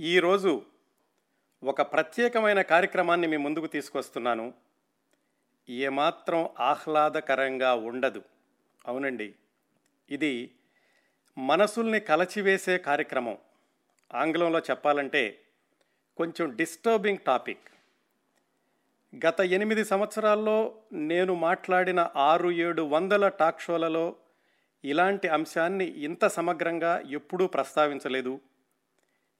ఈరోజు 0.00 0.62
ఒక 1.64 1.82
ప్రత్యేకమైన 1.82 2.62
కార్యక్రమాన్ని 2.62 3.26
మీ 3.26 3.36
ముందుకు 3.36 3.66
తీసుకొస్తున్నాను. 3.66 4.54
ఏమాత్రం 5.68 6.48
ఆహ్లాదకరంగా 6.60 7.74
ఉండదు. 7.74 8.22
అవునండి. 8.86 9.34
ఇది 10.10 10.50
మనసుల్ని 11.38 12.00
కలచివేసే 12.00 12.78
కార్యక్రమం. 12.78 13.38
ఆంగ్లంలో 14.14 14.58
చెప్పాలంటే 14.58 15.40
కొంచెం 16.16 16.56
డిస్టర్బింగ్ 16.56 17.18
టాపిక్. 17.18 17.68
గత 19.26 19.40
ఎనిమిది 19.40 19.84
సంవత్సరాల్లో 19.84 20.74
నేను 20.92 21.34
మాట్లాడిన 21.34 22.10
ఆరు 22.16 22.50
ఏడు 22.50 22.82
వందల 22.82 23.28
టాక్ 23.28 23.60
షోలలో 23.60 24.16
ఇలాంటి 24.84 25.28
అంశాన్ని 25.28 25.84
ఇంత 25.84 26.26
సమగ్రంగా 26.26 27.02
ఎప్పుడూ 27.10 27.46
ప్రస్తావించలేదు. 27.46 28.40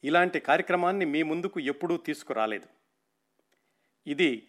ఇలాంటి 0.05 0.41
కార్యక్రమాన్ని 0.41 1.05
మీ 1.05 1.23
ముందుకు 1.23 1.61
ఎప్పుడూ 1.61 1.97
తీసుకురాలేదు. 1.97 2.67
ఇది 4.07 4.49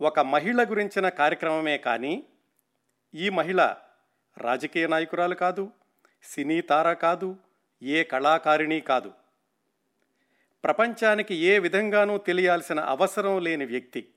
ఒక 0.00 0.20
మహిళ 0.20 0.62
గురించిన 0.62 1.08
కార్యక్రమమే 1.08 1.78
కానీ 1.78 2.26
ఈ 3.14 3.28
మహిళ 3.28 3.76
రాజకీయ 4.38 4.86
నాయకురాలు 4.86 5.34
కాదు 5.34 5.72
సినీ 6.22 6.60
తార 6.60 6.92
కాదు 6.92 7.36
ఏ 7.82 8.04
కళాకారిణి 8.04 8.80
కాదు. 8.80 9.12
ప్రపంచానికి 10.64 11.34
ఏ 11.34 11.58
విధంగానూ 11.58 12.18
తెలియాల్సిన 12.18 12.80
అవసరం 12.80 13.38
లేని 13.38 13.64
వ్యక్తి. 13.64 14.08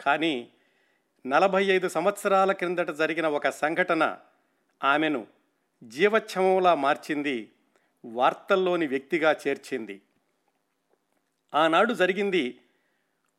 కానీ 0.00 0.50
నలభై 1.26 1.62
ఐదు 1.64 1.88
సంవత్సరాల 1.88 2.52
క్రిందట 2.52 2.90
జరిగిన 2.90 3.26
ఒక 3.26 3.48
సంఘటన 3.48 4.18
ఆమెను 4.84 5.26
జీవచ్ఛవంలా 5.82 6.74
మార్చింది 6.74 7.52
వార్తల్లోని 8.04 8.86
వ్యక్తిగా 8.86 9.36
చేర్చింది. 9.48 10.02
ఆనాడు 11.54 11.94
జరిగింది 11.94 12.60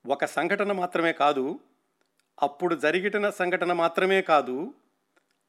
ఒక 0.05 0.25
సంఘటన 0.25 0.71
మాత్రమే 0.71 1.13
కాదు 1.13 1.59
అప్పుడు 2.41 2.75
జరిగిన 2.75 3.29
సంఘటన 3.29 3.73
మాత్రమే 3.73 4.21
కాదు 4.21 4.73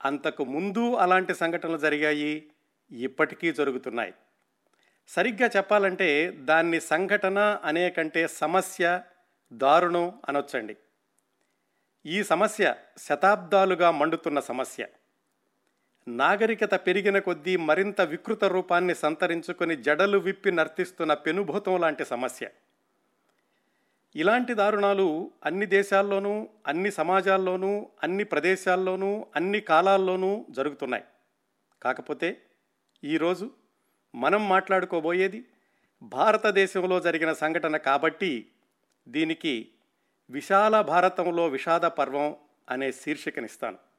అంతకు 0.04 0.44
ముందు 0.44 0.94
అలాంటి 0.94 1.34
సంఘటనలు 1.34 1.78
జరిగాయి 1.78 2.50
ఇప్పటికీ 2.90 3.52
జరుగుతున్నాయి. 3.52 4.14
సరిగ్గా 5.08 5.50
చెప్పాలంటే 5.56 6.30
దాన్ని 6.30 6.80
సంఘటన 6.80 7.60
అనే 7.64 7.90
కంటే 7.90 8.28
సమస్య 8.28 9.02
దారుణం 9.52 10.20
అనొచ్చండి. 10.28 10.76
ఈ 12.06 12.22
సమస్య 12.22 12.74
శతాబ్దాలుగా 12.98 13.90
మండుతున్న 13.90 14.40
సమస్య. 14.40 14.86
నాగరికత 16.08 16.74
పెరిగిన 16.74 17.18
కొద్దీ 17.18 17.56
మరింత 17.56 18.00
వికృత 18.00 18.44
రూపాన్ని 18.44 18.94
సంతరించుకొని 18.94 19.76
జడలు 19.76 20.18
విప్పి 20.18 20.50
నర్తిస్తున్న 20.50 21.14
పెనుభూతం 21.14 21.80
లాంటి 21.80 22.04
సమస్య. 22.04 22.48
ఇలాంటి 24.16 24.54
దారుణాలు 24.54 25.30
అన్ని 25.44 25.66
దేశాల్లోనూ 25.66 26.48
అన్ని 26.66 26.90
సమాజాల్లోనూ 26.90 27.88
అన్ని 28.02 28.24
ప్రదేశాల్లోనూ 28.24 29.26
అన్ని 29.36 29.60
కాలాల్లోనూ 29.60 30.46
జరుగుతున్నాయి. 30.50 31.04
కాకపోతే 31.82 32.42
ఈరోజు 33.04 33.50
మనం 34.14 34.48
మాట్లాడుకోబోయేది 34.48 35.44
భారతదేశంలో 36.02 37.00
జరిగిన 37.00 37.32
సంఘటన 37.32 37.76
కాబట్టి 37.76 38.46
దీనికి 39.08 39.68
విశాల 40.30 40.80
భారతంలో 40.80 41.48
విషాద 41.48 41.80
పర్వం 41.80 42.36
అనే 42.70 42.92
శీర్షికనిస్తాను. 42.92 43.91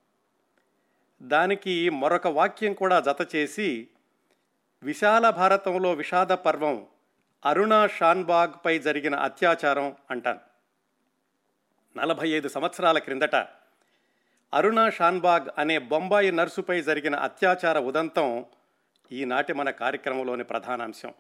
దానికి 1.22 1.90
మరొక 1.90 2.28
వాక్యం 2.28 2.74
కూడా 2.74 3.00
జత 3.00 3.36
చేసి 3.36 3.88
విశాల 4.84 5.30
భారతంలో 5.30 5.94
విషాద 5.94 6.28
పర్వం 6.28 6.88
అరుణా 7.46 7.88
షాన్బాగ్పై 7.88 8.80
జరిగిన 8.80 9.16
అత్యాచారం 9.16 9.96
అంటాను. 10.12 10.40
నలభై 11.98 12.30
ఐదు 12.30 12.48
సంవత్సరాల 12.48 12.98
క్రిందట 12.98 13.36
అరుణా 14.54 14.90
షాన్బాగ్ 14.90 15.48
అనే 15.58 15.78
బొంబాయి 15.80 16.32
నర్సుపై 16.32 16.82
జరిగిన 16.82 17.16
అత్యాచార 17.16 17.80
ఉదంతం 17.80 18.46
ఈనాటి 19.12 19.54
మన 19.54 19.70
కార్యక్రమంలోని 19.70 20.44
ప్రధానాంశం. 20.44 21.14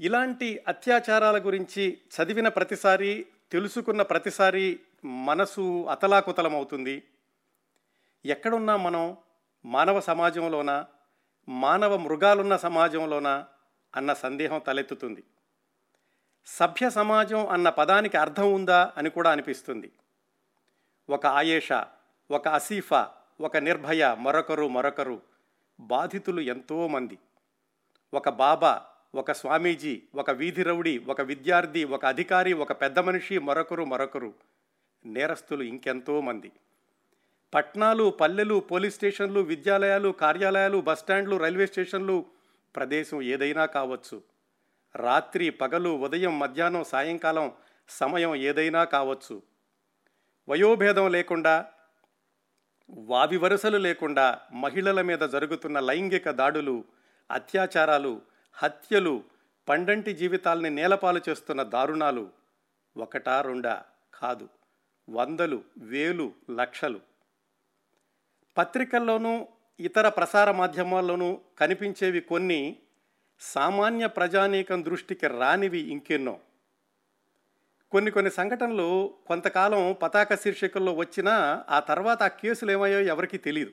ఇలాంటి 0.00 0.62
అత్యాచారాల 0.68 1.38
గురించి 1.38 1.98
చదివిన 2.16 2.48
ప్రతిసారి 2.48 3.26
తెలుసుకున్న 3.52 4.02
ప్రతిసారి 4.02 4.80
మనసు 5.04 5.86
అతలాకుతలమవుతుంది. 5.90 7.02
ఎక్కడున్నా 8.24 8.76
మనం 8.76 9.16
మానవ 9.64 10.00
సమాజంలోనా 10.00 10.86
మానవ 11.48 11.96
మృగాలున్న 11.96 12.56
సమాజంలోనా 12.56 13.46
అన్న 13.96 14.12
సందేహం 14.12 14.58
తలెత్తుతుంది. 14.58 15.24
సభ్య 16.46 16.90
సమాజం 16.90 17.46
అన్న 17.46 17.68
పదానికి 17.68 18.16
అర్థం 18.16 18.54
ఉందా 18.54 18.92
అని 18.96 19.10
కూడా 19.10 19.30
అనిపిస్తుంది. 19.30 19.92
ఒక 21.08 21.26
ఆయేషా 21.26 21.86
ఒక 22.30 22.48
అసీఫా 22.48 23.10
ఒక 23.40 23.56
నిర్భయ 23.56 24.16
మరొకరు 24.18 24.68
మరొకరు 24.68 25.22
బాధితులు 25.80 26.40
ఎంతోమంది 26.40 27.18
ఒక 28.14 28.28
బాబా 28.28 28.86
ఒక 29.14 29.32
స్వామీజీ 29.32 30.02
ఒక 30.14 30.30
వీధి 30.30 30.62
రౌడి 30.62 30.98
ఒక 30.98 31.20
విద్యార్థి 31.20 31.84
ఒక 31.84 32.04
అధికారి 32.04 32.52
ఒక 32.52 32.72
పెద్ద 32.80 32.98
మనిషి 32.98 33.38
మరొకరు 33.38 33.84
మరొకరు 33.84 34.34
నేరస్తులు 35.06 35.62
ఇంకెంతోమంది 35.62 36.52
పట్నాలు 37.54 38.10
పల్లెలు 38.10 38.60
పోలీస్ 38.60 38.94
స్టేషన్లు 38.94 39.40
విద్యాలయాలు 39.40 40.08
కార్యాలయాలు 40.08 40.78
బస్టాండ్లు 40.78 41.36
రైల్వే 41.36 41.66
స్టేషన్లు 41.66 42.26
ప్రదేశం 42.76 43.22
ఏదైనా 43.22 43.66
కావచ్చు. 43.66 44.22
రాత్రి 44.96 45.50
పగలు 45.50 45.90
ఉదయం 45.90 46.38
మధ్యాహ్నం 46.38 46.84
సాయంకాలం 46.84 47.52
సమయం 47.88 48.34
ఏదైనా 48.34 48.84
కావచ్చు. 48.84 49.42
వయోభేదం 50.48 51.12
లేకుండా 51.12 51.66
వావి 52.90 53.36
వరుసలు 53.36 53.78
లేకుండా 53.78 54.40
మహిళల 54.52 55.02
మీద 55.02 55.18
జరుగుతున్న 55.18 55.80
లైంగిక 55.80 56.30
దాడులు 56.30 56.84
అత్యాచారాలు 57.30 58.22
హత్యలు 58.52 59.24
పండంటి 59.68 60.12
జీవితాల్ని 60.12 60.70
నేలపాలు 60.70 61.20
చేస్తున్న 61.28 61.62
దారుణాలు 61.62 62.30
ఒకటా 62.96 63.40
రెండా 63.40 63.82
కాదు. 64.14 64.48
వందలు 65.10 65.62
వేలు 65.78 66.32
లక్షలు. 66.50 67.13
పత్రికల్లోనూ 68.56 69.48
ఇతర 69.80 70.08
ప్రసార 70.08 70.50
మాధ్యమాల్లోనూ 70.50 71.40
కనిపించేవి 71.58 72.20
కొన్ని 72.20 72.76
సామాన్య 73.40 74.06
ప్రజానీకం 74.06 74.84
దృష్టికి 74.84 75.28
రానివి 75.28 75.78
ఇంకెన్నో. 75.78 76.40
కొన్ని 77.92 78.10
కొన్ని 78.10 78.30
సంఘటనలు 78.30 79.14
కొంతకాలం 79.26 79.96
పతాక 80.02 80.34
శీర్షికల్లో 80.34 80.92
వచ్చినా 80.92 81.64
ఆ 81.70 81.80
తర్వాత 81.80 82.22
ఆ 82.22 82.28
కేసులు 82.28 82.70
ఏమయ్యో 82.70 83.00
ఎవరికీ 83.00 83.38
తెలియదు 83.38 83.72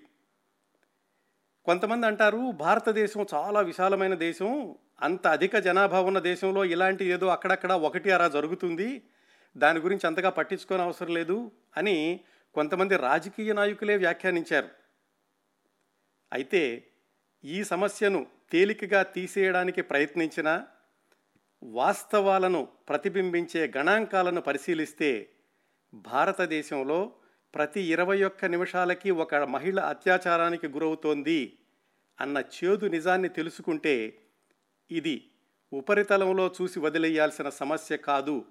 కొంతమంది 1.65 2.07
అంటారు 2.07 2.51
భారతదేశం 2.51 3.25
చాలా 3.33 3.61
విశాలమైన 3.61 4.13
దేశం 4.13 4.75
అంత 5.01 5.27
అధిక 5.27 5.57
జనాభా 5.57 5.99
ఉన్న 5.99 6.19
దేశంలో 6.19 6.65
ఇలాంటి 6.65 7.05
ఏదో 7.05 7.27
అక్కడక్కడ 7.27 7.71
ఒకటి 7.71 8.11
అరా 8.11 8.27
జరుగుతుంది 8.27 9.01
దాని 9.57 9.79
గురించి 9.79 10.07
అంతగా 10.07 10.29
పట్టించుకోని 10.29 10.81
అవసరం 10.81 11.13
లేదు 11.13 11.51
అని 11.77 12.21
కొంతమంది 12.55 12.97
రాజకీయ 12.97 13.53
నాయకులే 13.53 13.97
వ్యాఖ్యానించారు. 13.97 14.69
అయితే 16.33 16.87
ఈ 17.43 17.63
సమస్యను 17.63 18.27
తేలికగా 18.51 19.03
తీసేయడానికి 19.03 19.81
ప్రయత్నించిన 19.81 20.63
వాస్తవాలను 21.63 22.67
ప్రతిబింబించే 22.89 23.71
గణాంకాలను 23.77 24.41
పరిశీలిస్తే 24.41 25.29
భారతదేశంలో 25.93 27.13
ప్రతి 27.53 27.81
ఇరవై 27.81 28.23
ఒక్క 28.23 28.45
నిమిషాలకి 28.45 29.11
ఒక 29.11 29.35
మహిళ 29.35 29.79
అత్యాచారానికి 29.79 30.67
గురవుతోంది 30.67 31.57
అన్న 32.19 32.37
చేదు 32.37 32.85
నిజాన్ని 32.85 33.29
తెలుసుకుంటే 33.29 34.19
ఇది 34.91 35.31
ఉపరితలంలో 35.71 36.51
చూసి 36.61 36.79
వదిలేయాల్సిన 36.79 37.49
సమస్య 37.49 37.97
కాదు 37.97 38.45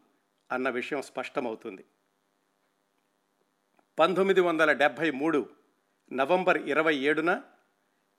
అన్న 0.50 0.68
విషయం 0.68 1.02
స్పష్టమవుతుంది. 1.02 1.84
పంతొమ్మిది 4.00 4.40
వందల 4.40 4.72
డెబ్భై 4.72 5.10
మూడు 5.10 5.48
నవంబర్ 6.12 6.58
ఇరవై 6.58 6.96
ఏడున 6.96 7.42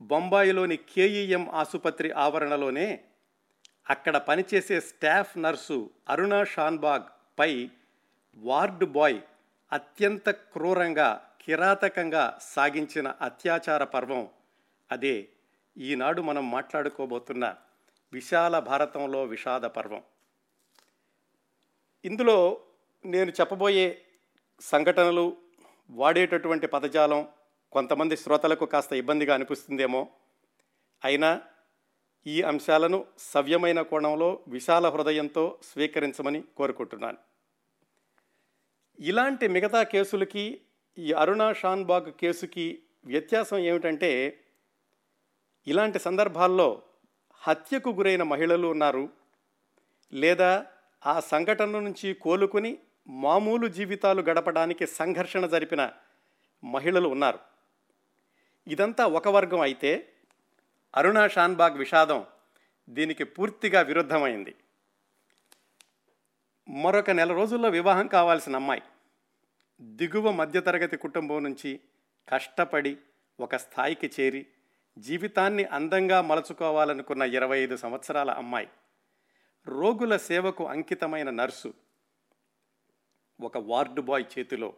బొంబాయిలోని 0.02 0.78
కేఈఎం 0.78 1.50
ఆసుపత్రి 1.50 2.12
ఆవరణలోనే 2.12 3.04
అక్కడ 3.90 4.18
పనిచేసే 4.18 4.82
స్టాఫ్ 4.82 5.38
నర్సు 5.38 5.90
అరుణా 6.10 6.44
షాన్బాగ్ 6.44 7.04
పై 7.40 7.70
వార్డ్ 8.38 8.86
బాయ్ 8.86 9.20
అత్యంత 9.74 10.30
క్రూరంగా 10.30 11.28
కిరాతకంగా 11.42 12.40
సాగించిన 12.42 13.14
అత్యాచార 13.22 13.84
పర్వం. 13.84 14.30
అదే 14.92 15.30
ఈనాడు 15.78 16.22
మనం 16.22 16.52
మాట్లాడుకోబోతున్న 16.52 17.56
విశాల 18.14 18.60
భారతంలో 18.60 19.24
విషాద 19.24 19.62
పర్వం. 19.62 20.04
ఇందులో 22.06 22.62
నేను 23.06 23.32
చెప్పబోయే 23.32 24.02
సంఘటనలు 24.62 25.38
వాడేటటువంటి 25.92 26.68
పదజాలం 26.68 27.28
కొంతమంది 27.72 28.18
శ్రోతలకు 28.18 28.66
కాస్త 28.66 28.94
ఇబ్బందిగా 28.94 29.34
అనిపిస్తుందేమో. 29.34 30.10
అయినా 31.04 31.42
ఈ 32.28 32.42
అంశాలను 32.42 33.06
సవ్యమైన 33.18 33.82
కోణంలో 33.82 34.44
విశాల 34.48 34.90
హృదయంతో 34.90 35.60
స్వీకరించమని 35.64 36.44
కోరుకుంటున్నాను. 36.58 37.18
ఇలాంటి 39.00 39.48
మిగతా 39.48 39.84
కేసులకి 39.84 40.62
ఈ 40.98 41.14
అరుణా 41.14 41.54
షాన్బాగ్ 41.54 42.14
కేసుకి 42.14 42.84
వ్యత్యాసం 43.06 43.58
ఏమిటంటే 43.58 44.44
ఇలాంటి 45.68 46.00
సందర్భాల్లో 46.00 46.82
హత్యకు 47.36 47.90
గురైన 47.90 48.24
మహిళలు 48.24 48.68
ఉన్నారు. 48.68 49.10
లేదా 50.14 50.66
ఆ 51.06 51.20
సంఘటన 51.20 51.80
నుంచి 51.80 52.14
కోలుకుని 52.14 52.78
మామూలు 53.08 53.68
జీవితాలు 53.68 54.22
గడపడానికి 54.22 54.88
సంఘర్షణ 54.88 55.46
జరిపిన 55.46 55.92
మహిళలు 56.64 57.10
ఉన్నారు. 57.10 57.40
ఇదంతా 58.68 59.06
ఒక 59.06 59.28
వర్గం 59.28 59.60
అయితే 59.60 60.14
అరుణా 60.96 61.28
షాన్బాగ్ 61.28 61.78
విషాదం 61.78 62.26
దీనికి 62.90 63.24
పూర్తిగా 63.24 63.82
విరుద్ధమైంది. 63.82 64.56
మరొక 66.70 67.10
నెల 67.10 67.34
రోజుల్లో 67.34 67.70
వివాహం 67.70 68.08
కావాల్సిన 68.08 68.56
అమ్మాయి. 68.56 68.82
దిగువ 69.82 70.32
మధ్యతరగతి 70.32 70.98
కుటుంబం 70.98 71.44
నుంచి 71.44 71.80
కష్టపడి 72.30 72.98
ఒక 73.40 73.56
స్థాయికి 73.56 74.12
చేరి 74.20 74.48
జీవితాన్ని 74.98 75.64
అందంగా 75.64 76.22
మలుచుకోవాలనుకున్న 76.22 77.24
ఇరవై 77.24 77.60
ఐదు 77.60 77.76
సంవత్సరాల 77.76 78.32
అమ్మాయి. 78.32 78.68
రోగుల 79.68 80.18
సేవకు 80.18 80.68
అంకితమైన 80.68 81.30
నర్సు. 81.30 81.74
ఒక 83.42 83.58
వార్డు 83.58 84.02
బాయ్ 84.02 84.26
చేతిలో. 84.40 84.74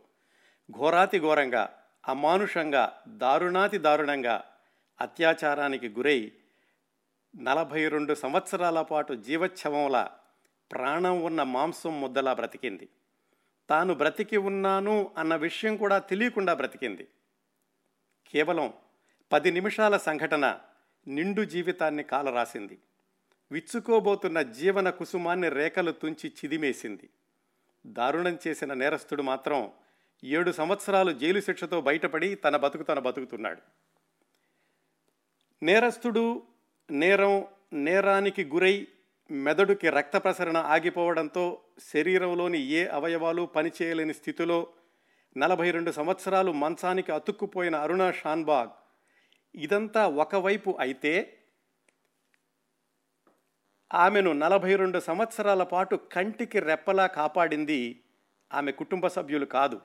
ఘోరాతి 0.71 1.19
ఘోరంగా 1.19 1.83
అమానుషంగా 2.07 3.01
దారుణాతి 3.07 3.77
దారుణంగా 3.77 4.43
అత్యాచారానికి 5.01 5.89
గురై 5.89 6.31
నలభై 7.35 7.87
రెండు 7.87 8.13
సంవత్సరాల 8.13 8.81
పాటు 8.81 9.13
జీవచ్ఛవంల 9.13 10.09
ప్రాణం 10.71 11.21
ఉన్న 11.21 11.43
మాంసం 11.43 12.01
ముద్దలా 12.01 12.33
బ్రతికింది. 12.33 12.89
తాను 13.69 13.93
బ్రతికి 13.93 14.37
ఉన్నాను 14.37 15.11
అన్న 15.17 15.35
విషయం 15.35 15.77
కూడా 15.77 15.99
తెలియకుండా 15.99 16.53
బ్రతికింది. 16.53 17.07
కేవలం 18.27 18.73
పది 19.31 19.51
నిమిషాల 19.51 19.97
సంఘటన 19.97 20.59
నిండు 21.07 21.41
జీవితాన్ని 21.41 22.03
కాలరాసింది. 22.03 22.79
విచ్చుకోబోతున్న 23.51 24.41
జీవన 24.41 24.89
కుసుమాన్ని 24.89 25.49
రేఖలు 25.49 25.91
తుంచి 25.91 26.29
చిదిమేసింది. 26.29 27.09
దారుణం 27.85 28.37
చేసిన 28.47 28.73
నేరస్తుడు 28.73 29.23
మాత్రం 29.23 29.71
ఏడు 30.23 30.51
సంవత్సరాలు 30.51 31.11
జైలు 31.11 31.41
శిక్షతో 31.41 31.81
బయటపడి 31.81 32.35
తన 32.35 32.55
బతుకు 32.55 32.83
తన 32.83 32.99
బతుకుతున్నాడు. 32.99 33.61
నేరస్తుడు 35.63 36.41
నేరం 36.91 37.45
నేరానికి 37.73 38.43
గురై 38.43 38.87
మెదడుకి 39.31 39.89
రక్త 39.89 40.17
ప్రసరణ 40.17 40.57
ఆగిపోవడంతో 40.57 41.61
శరీరంలోని 41.93 42.59
ఏ 42.67 42.87
అవయవాలు 42.87 43.45
పనిచేయలేని 43.45 44.13
స్థితిలో 44.13 44.67
నలభై 45.37 45.71
రెండు 45.71 45.91
సంవత్సరాలు 45.91 46.51
మంచానికి 46.51 47.11
అతుక్కుపోయిన 47.11 47.75
అరుణ 47.75 48.11
షాన్బాగ్ 48.11 48.69
ఇదంతా 49.55 50.07
ఒకవైపు 50.07 50.77
అయితే 50.79 51.42
ఆమెను 53.93 54.33
నలభై 54.33 54.75
రెండు 54.75 54.99
సంవత్సరాల 54.99 55.63
పాటు 55.63 55.95
కంటికి 55.95 56.59
రెప్పలా 56.59 57.07
కాపాడింది 57.07 58.03
ఆమె 58.53 58.71
కుటుంబ 58.71 59.07
సభ్యులు 59.07 59.45
కాదు. 59.45 59.81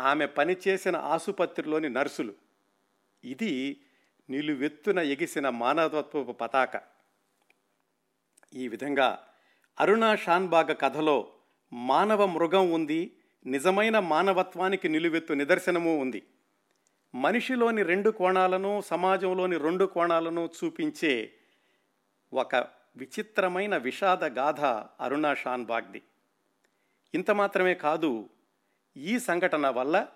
ఆమె 0.00 0.26
పనిచేసిన 0.26 0.96
ఆసుపత్రిలోని 0.96 1.88
నర్సులు. 1.88 2.34
ఇది 3.24 3.80
నిలువెత్తున 4.30 4.98
ఎగిసిన 4.98 5.48
మానవత్వపు 5.48 6.32
పతాక. 6.32 6.82
ఈ 8.54 8.68
విధంగా 8.68 9.26
అరుణా 9.80 10.16
షాన్బాగ్ 10.16 10.80
కథలో 10.80 11.32
మానవ 11.72 12.26
మృగం 12.26 12.72
ఉంది 12.72 13.16
నిజమైన 13.46 13.98
మానవత్వానికి 13.98 14.88
నిలువెత్తు 14.88 15.32
నిదర్శనము 15.32 16.00
ఉంది. 16.00 16.22
మనిషిలోని 17.14 17.82
రెండు 17.82 18.10
కోణాలను 18.10 18.80
సమాజంలోని 18.80 19.58
రెండు 19.58 19.84
కోణాలను 19.84 20.50
చూపించే 20.64 21.32
ఒక 22.32 22.83
విచిత్రమైన 22.96 23.76
విషాద 23.76 24.24
గాథ 24.24 24.60
అరుణా 25.00 25.34
షాన్బాగ్ది 25.34 26.02
ఇంత 27.14 27.30
మాత్రమే 27.30 27.74
కాదు 27.74 28.28
ఈ 28.96 29.18
సంఘటన 29.18 29.68
వల్ల 29.68 30.06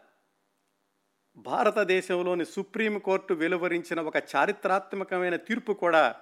భారతదేశంలోని 1.37 2.45
సుప్రీంకోర్టు 2.47 3.35
వెలువరించిన 3.35 4.01
ఒక 4.01 4.17
చారిత్రాత్మకమైన 4.17 5.37
తీర్పు 5.37 5.73
కూడా 5.73 6.17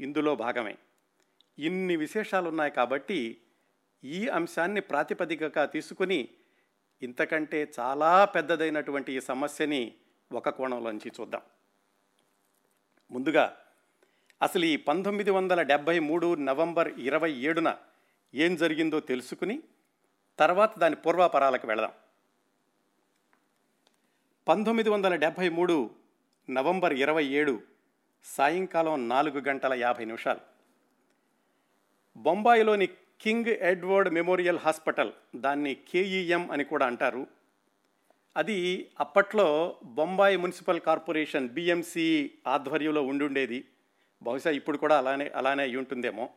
ఇందులో 0.00 0.36
భాగమే. 0.36 0.78
ఇన్ని 1.58 1.96
విశేషాలు 1.96 2.48
ఉన్నాయి 2.48 2.70
కాబట్టి 2.70 3.40
ఈ 4.04 4.28
అంశాన్ని 4.28 4.80
ప్రాతిపదికగా 4.80 5.64
తీసుకుని 5.64 6.28
ఇంతకంటే 7.02 7.72
చాలా 7.80 8.24
పెద్దదైనటువంటి 8.24 9.12
ఈ 9.12 9.20
సమస్యని 9.20 9.94
ఒక 10.32 10.48
కోణంలోంచి 10.48 11.12
చూద్దాం. 11.20 11.42
ముందుగా 13.10 13.63
అసలు 14.44 14.64
ఈ 14.64 14.76
పంతొమ్మిది 14.76 15.30
వందల 15.30 15.62
డెబ్భై 15.62 15.98
మూడు 15.98 16.34
నవంబర్ 16.34 16.88
ఇరవై 16.98 17.32
ఏడున 17.32 17.76
ఏం 18.34 18.56
జరిగిందో 18.56 19.00
తెలుసుకుని 19.00 19.62
తర్వాత 20.38 20.78
దాని 20.78 20.96
పూర్వాపరాలకు 20.96 21.66
వెళదాం. 21.66 21.92
పంతొమ్మిది 24.48 24.90
వందల 24.90 25.14
డెబ్భై 25.14 25.48
మూడు 25.48 25.90
నవంబర్ 26.50 26.92
ఇరవై 26.92 27.24
ఏడు 27.24 27.62
సాయంకాలం 28.24 29.08
నాలుగు 29.08 29.40
గంటల 29.40 29.74
యాభై 29.74 30.04
నిమిషాలు. 30.04 30.40
బొంబాయిలోని 32.16 32.86
కింగ్ 33.20 33.48
ఎడ్వర్డ్ 33.48 34.10
మెమోరియల్ 34.10 34.58
హాస్పిటల్ 34.58 35.12
దాన్ని 35.36 35.74
కేఈఎం 35.74 36.50
అని 36.50 36.64
కూడా 36.64 36.86
అంటారు. 36.86 37.26
అది 38.36 38.90
అప్పట్లో 39.00 39.76
బొంబాయి 39.84 40.36
మున్సిపల్ 40.36 40.80
కార్పొరేషన్ 40.80 41.48
బిఎంసి 41.48 42.30
ఆధ్వర్యంలో 42.46 43.02
ఉండుండేది. 43.02 43.64
బహుశా 44.22 44.50
ఇప్పుడు 44.50 44.78
కూడా 44.78 44.98
అలానే 44.98 45.32
అలానే 45.34 45.62
అయి 45.62 45.76
ఉంటుందేమో. 45.76 46.30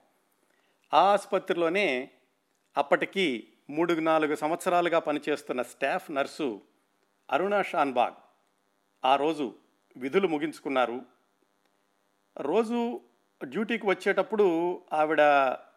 ఆ 0.94 1.03
ఆసుపత్రిలోనే 1.13 2.09
అప్పటికి 2.77 3.47
మూడు 3.69 3.94
నాలుగు 3.94 4.35
సంవత్సరాలుగా 4.35 5.00
పనిచేస్తున్న 5.00 5.62
స్టాఫ్ 5.62 6.12
నర్సు 6.12 6.62
అరుణా 7.31 7.62
షాన్బాగ్ 7.62 8.15
ఆ 9.06 9.15
రోజు 9.15 9.56
విధులు 9.97 10.27
ముగించుకున్నారు. 10.27 11.01
రోజు 12.38 13.01
డ్యూటీకి 13.44 13.88
వచ్చేటప్పుడు 13.88 14.45
ఆవిడ 14.94 15.19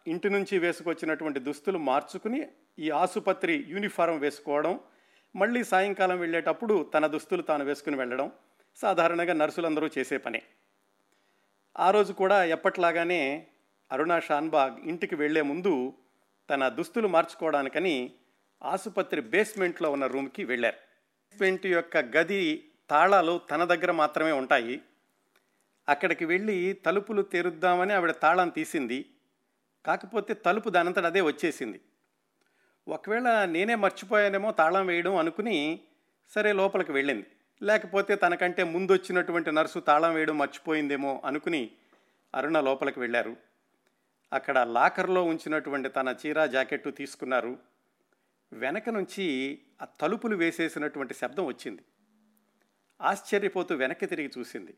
ఇంటి 0.07 0.29
నుంచి 0.29 0.59
వేసుకొచ్చినటువంటి 0.59 1.39
దుస్తులు 1.39 1.77
మార్చుకుని 1.77 2.47
ఈ 2.79 2.89
ఆసుపత్రి 2.89 3.65
యూనిఫారం 3.67 4.19
వేసుకోవడం 4.19 4.79
మళ్ళీ 5.35 5.63
సాయంకాలం 5.63 6.19
వెళ్ళేటప్పుడు 6.19 6.83
తన 6.83 7.07
దుస్తులు 7.07 7.41
తాను 7.41 7.65
వేసుకుని 7.65 7.97
వెళ్ళడం 7.97 8.31
సాధారణంగా 8.75 9.33
నర్సులందరూ 9.33 9.89
చేసే 9.97 10.17
పనే. 10.17 10.43
ఆ 11.79 11.91
రోజు 11.91 12.13
కూడా 12.13 12.43
ఎప్పట్లాగానే 12.43 13.47
అరుణా 13.91 14.19
షాన్బాగ్ 14.19 14.89
ఇంటికి 14.89 15.15
వెళ్ళే 15.15 15.41
ముందు 15.41 15.93
తన 16.49 16.67
దుస్తులు 16.67 17.07
మార్చుకోవడానికని 17.07 18.13
ఆసుపత్రి 18.63 19.21
బేస్మెంట్లో 19.21 19.91
ఉన్న 19.91 20.07
రూమ్కి 20.07 20.43
వెళ్ళారు. 20.43 20.75
బేస్మెంట్ 20.75 21.65
యొక్క 21.65 21.97
గది 21.97 22.71
తాళాలు 22.89 23.41
తన 23.51 23.63
దగ్గర 23.63 23.91
మాత్రమే 23.91 24.31
ఉంటాయి. 24.31 24.81
అక్కడికి 25.89 26.25
వెళ్ళి 26.25 26.73
తలుపులు 26.85 27.21
తెరుద్దామని 27.21 27.93
ఆవిడ 27.93 28.11
తాళం 28.11 28.49
తీసింది. 28.49 29.05
కాకపోతే 29.85 30.33
తలుపు 30.33 30.69
దానంతట 30.69 31.05
అదే 31.05 31.21
వచ్చేసింది. 31.21 31.81
ఒకవేళ 32.87 33.45
నేనే 33.45 33.75
మర్చిపోయానేమో 33.75 34.51
తాళం 34.51 34.85
వేయడం 34.85 35.15
అనుకుని 35.15 35.79
సరే 36.35 36.53
లోపలికి 36.53 36.91
వెళ్ళింది. 36.91 37.25
లేకపోతే 37.61 38.15
తనకంటే 38.15 38.63
ముందు 38.63 38.91
వచ్చినటువంటి 38.91 39.51
నర్సు 39.51 39.79
తాళం 39.79 40.13
వేయడం 40.13 40.37
మర్చిపోయిందేమో 40.37 41.21
అనుకుని 41.25 41.71
అరుణ 42.35 42.59
లోపలికి 42.59 42.99
వెళ్ళారు. 42.99 43.35
అక్కడ 44.33 44.59
లాకర్లో 44.59 45.23
ఉంచినటువంటి 45.23 45.89
తన 45.89 46.15
చీర 46.25 46.45
జాకెట్టు 46.45 46.89
తీసుకున్నారు. 46.89 47.57
వెనక 48.53 48.89
నుంచి 48.89 49.59
ఆ 49.81 49.85
తలుపులు 49.85 50.35
వేసేసినటువంటి 50.35 51.13
శబ్దం 51.13 51.45
వచ్చింది. 51.45 51.81
ఆశ్చర్యపోతూ 53.01 53.75
వెనక్కి 53.75 54.05
తిరిగి 54.05 54.31
చూసింది. 54.37 54.77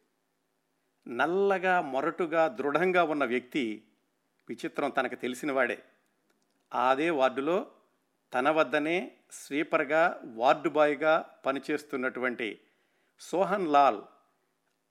నల్లగా 1.08 1.82
మొరటుగా 1.82 2.48
దృఢంగా 2.48 3.04
ఉన్న 3.04 3.25
వ్యక్తి 3.25 3.84
విచిత్రం 4.50 4.90
తనకు 4.90 5.16
తెలిసినవాడే. 5.16 5.84
అదే 6.90 7.10
వార్డులో 7.10 7.68
తన 8.34 8.50
వద్దనే 8.50 9.12
స్వీపర్గా 9.32 10.22
వార్డు 10.25 10.70
బాయ్గా 10.70 11.25
పనిచేస్తున్నటువంటి 11.46 12.60
సోహన్ 13.20 13.67
లాల్ 13.67 14.01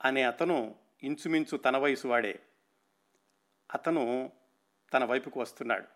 అనే 0.04 0.22
అతను 0.22 0.74
ఇంచుమించు 1.02 1.56
తన 1.56 1.76
వయసు 1.76 2.08
వాడే. 2.08 2.42
అతను 3.74 4.32
తన 4.94 5.04
వైపుకు 5.04 5.40
వస్తున్నాడు. 5.40 5.86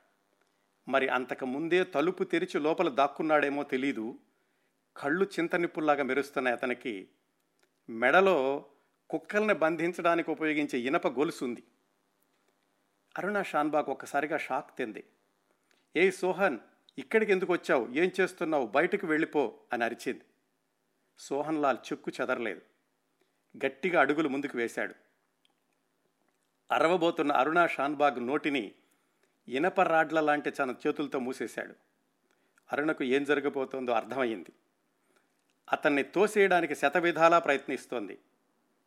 మరి 0.91 1.09
అంతకు 1.09 1.47
ముందే 1.47 1.85
తలుపు 1.85 2.25
తెరిచి 2.25 2.61
లోపల 2.61 2.89
దాక్కున్నాడేమో 2.89 3.63
తెలీదు. 3.63 4.19
కళ్ళు 4.97 5.25
చింతనిప్పుల్లాగా 5.25 6.03
మెరుస్తున్నాయి 6.03 6.57
అతనికి. 6.57 7.09
మెడలో 7.91 8.65
కుక్కల్ని 9.11 9.55
బంధించడానికి 9.55 10.31
ఉపయోగించే 10.31 10.79
ఇనప 10.79 11.09
గొలుసు 11.09 11.45
ఉంది 11.45 11.63
అరుణ 13.19 13.43
షాన్బాగ్ 13.43 13.91
ఒక్కసారిగా 13.91 14.39
షాక్ 14.39 14.79
తింది. 14.79 15.05
ఏయ్ 15.97 16.13
సోహన్ 16.13 16.59
ఇక్కడికి 16.99 17.33
ఎందుకు 17.33 17.53
వచ్చావు? 17.53 17.87
ఏం 17.95 18.11
చేస్తున్నావు? 18.21 18.67
బయటకు 18.67 19.07
వెళ్ళిపో 19.07 19.59
అని 19.73 19.85
అరిచింది. 19.85 20.25
సోహన్ 21.19 21.63
లాల్ 21.63 21.79
చెక్కు 21.93 22.13
చెదరలేదు. 22.21 22.61
గట్టిగా 23.67 24.01
అడుగులు 24.01 24.29
ముందుకు 24.29 24.59
వేశాడు. 24.59 24.95
అరవబోతున్న 26.71 27.33
అరుణ 27.33 27.67
షాన్బాగ్ 27.67 28.27
నోటిని 28.27 28.73
ఇనప 29.49 29.81
రాడ్ల 29.81 30.21
లాంటి 30.21 30.51
తన 30.51 30.75
చేతులతో 30.87 31.19
మూసేశాడు. 31.19 31.75
అరుణకు 32.73 33.05
ఏం 33.05 33.25
జరగబోతోందో 33.25 33.93
అర్థమయ్యింది. 33.93 34.53
అతన్ని 35.73 36.03
తోసేయడానికి 36.03 36.75
శతవిధాలా 36.75 37.39
ప్రయత్నిస్తోంది. 37.39 38.19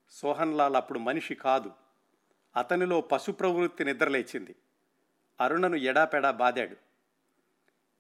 సోహన్ 0.10 0.58
లాల్ 0.58 0.76
అప్పుడు 0.76 1.00
మనిషి 1.00 1.36
కాదు. 1.36 1.72
అతనిలో 2.56 3.02
పశు 3.02 3.32
ప్రవృత్తి 3.32 3.84
నిద్రలేచింది 3.84 4.56
అరుణను 5.42 5.76
ఎడాపెడా 5.76 6.32
బాదాడు. 6.32 6.76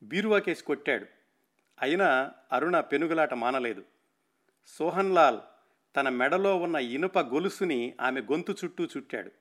బీరువా 0.03 0.39
కేసి 0.39 0.63
కొట్టాడు. 0.63 1.05
అయినా 1.81 2.31
అరుణ 2.51 2.79
పెనుగులాట 2.79 3.33
మానలేదు. 3.33 3.85
సోహన్ 4.65 5.15
లాల్ 5.15 5.39
తన 5.95 6.09
మెడలో 6.09 6.57
ఉన్న 6.57 6.75
ఇనుప 6.75 7.19
గొలుసుని 7.19 7.95
ఆమె 8.01 8.21
గొంతు 8.21 8.55
చుట్టూ 8.63 8.85
చుట్టాడు. 8.85 9.31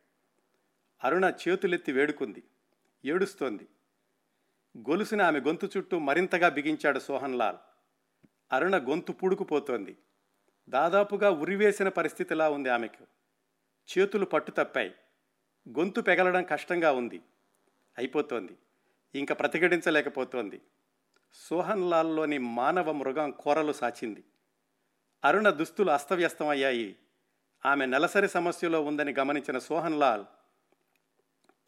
అరుణ 1.04 1.32
చేతులెత్తి 1.48 1.92
వేడుకుంది. 1.92 2.42
ఏడుస్తోంది. 3.04 3.68
గొలుసుని 4.78 5.22
ఆమె 5.22 5.40
గొంతు 5.40 5.68
చుట్టూ 5.76 5.98
మరింతగా 5.98 6.48
బిగించాడు 6.48 6.98
సోహన్ 6.98 7.34
లాల్. 7.34 7.56
అరుణ 8.52 8.76
గొంతు 8.76 9.12
పూడుకుపోతోంది. 9.12 9.98
దాదాపుగా 10.68 11.30
ఉరివేసిన 11.30 11.88
పరిస్థితిలా 11.88 12.50
ఉంది 12.50 12.68
ఆమెకు. 12.68 13.06
చేతులు 13.98 14.24
పట్టు 14.24 14.50
తప్పాయి. 14.50 14.94
గొంతు 15.68 16.00
పెగలడం 16.00 16.44
కష్టంగా 16.44 16.92
ఉంది. 16.92 17.22
అయిపోతోంది. 17.98 18.56
ఇంకా 19.14 19.34
ప్రతిఘటించలేకపోతోంది. 19.34 20.60
సోహన్ 21.32 21.90
లాల్లోని 21.90 22.38
మానవ 22.38 22.92
మృగం 22.92 23.30
కోరలు 23.30 23.72
సాచింది. 23.72 24.24
అరుణ 25.24 25.50
దుస్తులు 25.50 25.90
అస్తవ్యస్తమయ్యాయి. 25.90 26.96
ఆమె 27.66 27.86
నెలసరి 27.86 28.28
సమస్యలో 28.28 28.82
ఉందని 28.82 29.14
గమనించిన 29.18 29.58
సోహన్ 29.58 30.00
లాల్ 30.00 30.24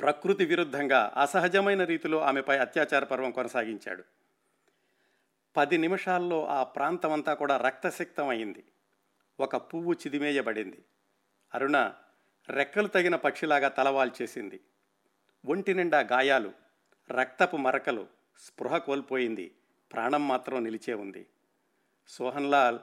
ప్రకృతి 0.00 0.44
విరుద్ధంగా 0.44 1.12
అసహజమైన 1.16 1.84
రీతిలో 1.84 2.20
ఆమెపై 2.20 2.58
అత్యాచార 2.58 3.04
పర్వం 3.04 3.30
కొనసాగించాడు. 3.30 4.04
పది 5.56 5.78
నిమిషాల్లో 5.78 6.46
ఆ 6.46 6.62
ప్రాంతమంతా 6.62 7.34
కూడా 7.34 7.56
రక్తసిక్తమైంది. 7.56 8.64
ఒక 9.40 9.56
పువ్వు 9.56 9.92
చిదిమేయబడింది. 9.92 10.84
అరుణ 11.54 11.92
రెక్కలు 12.48 12.88
తగిన 12.88 13.16
పక్షిలాగా 13.16 13.68
తలవాల్చేసింది 13.68 14.60
ఒంటి 15.46 15.74
నిండా 15.74 16.00
గాయాలు 16.00 16.52
రక్తపు 17.10 17.56
మరకలు 17.56 18.06
స్పృహ 18.46 18.76
కోల్పోయింది. 18.76 19.54
ప్రాణం 19.92 20.28
మాత్రం 20.28 20.64
నిలిచే 20.64 20.94
ఉంది. 20.94 21.26
సోహన్లాల్ 22.08 22.78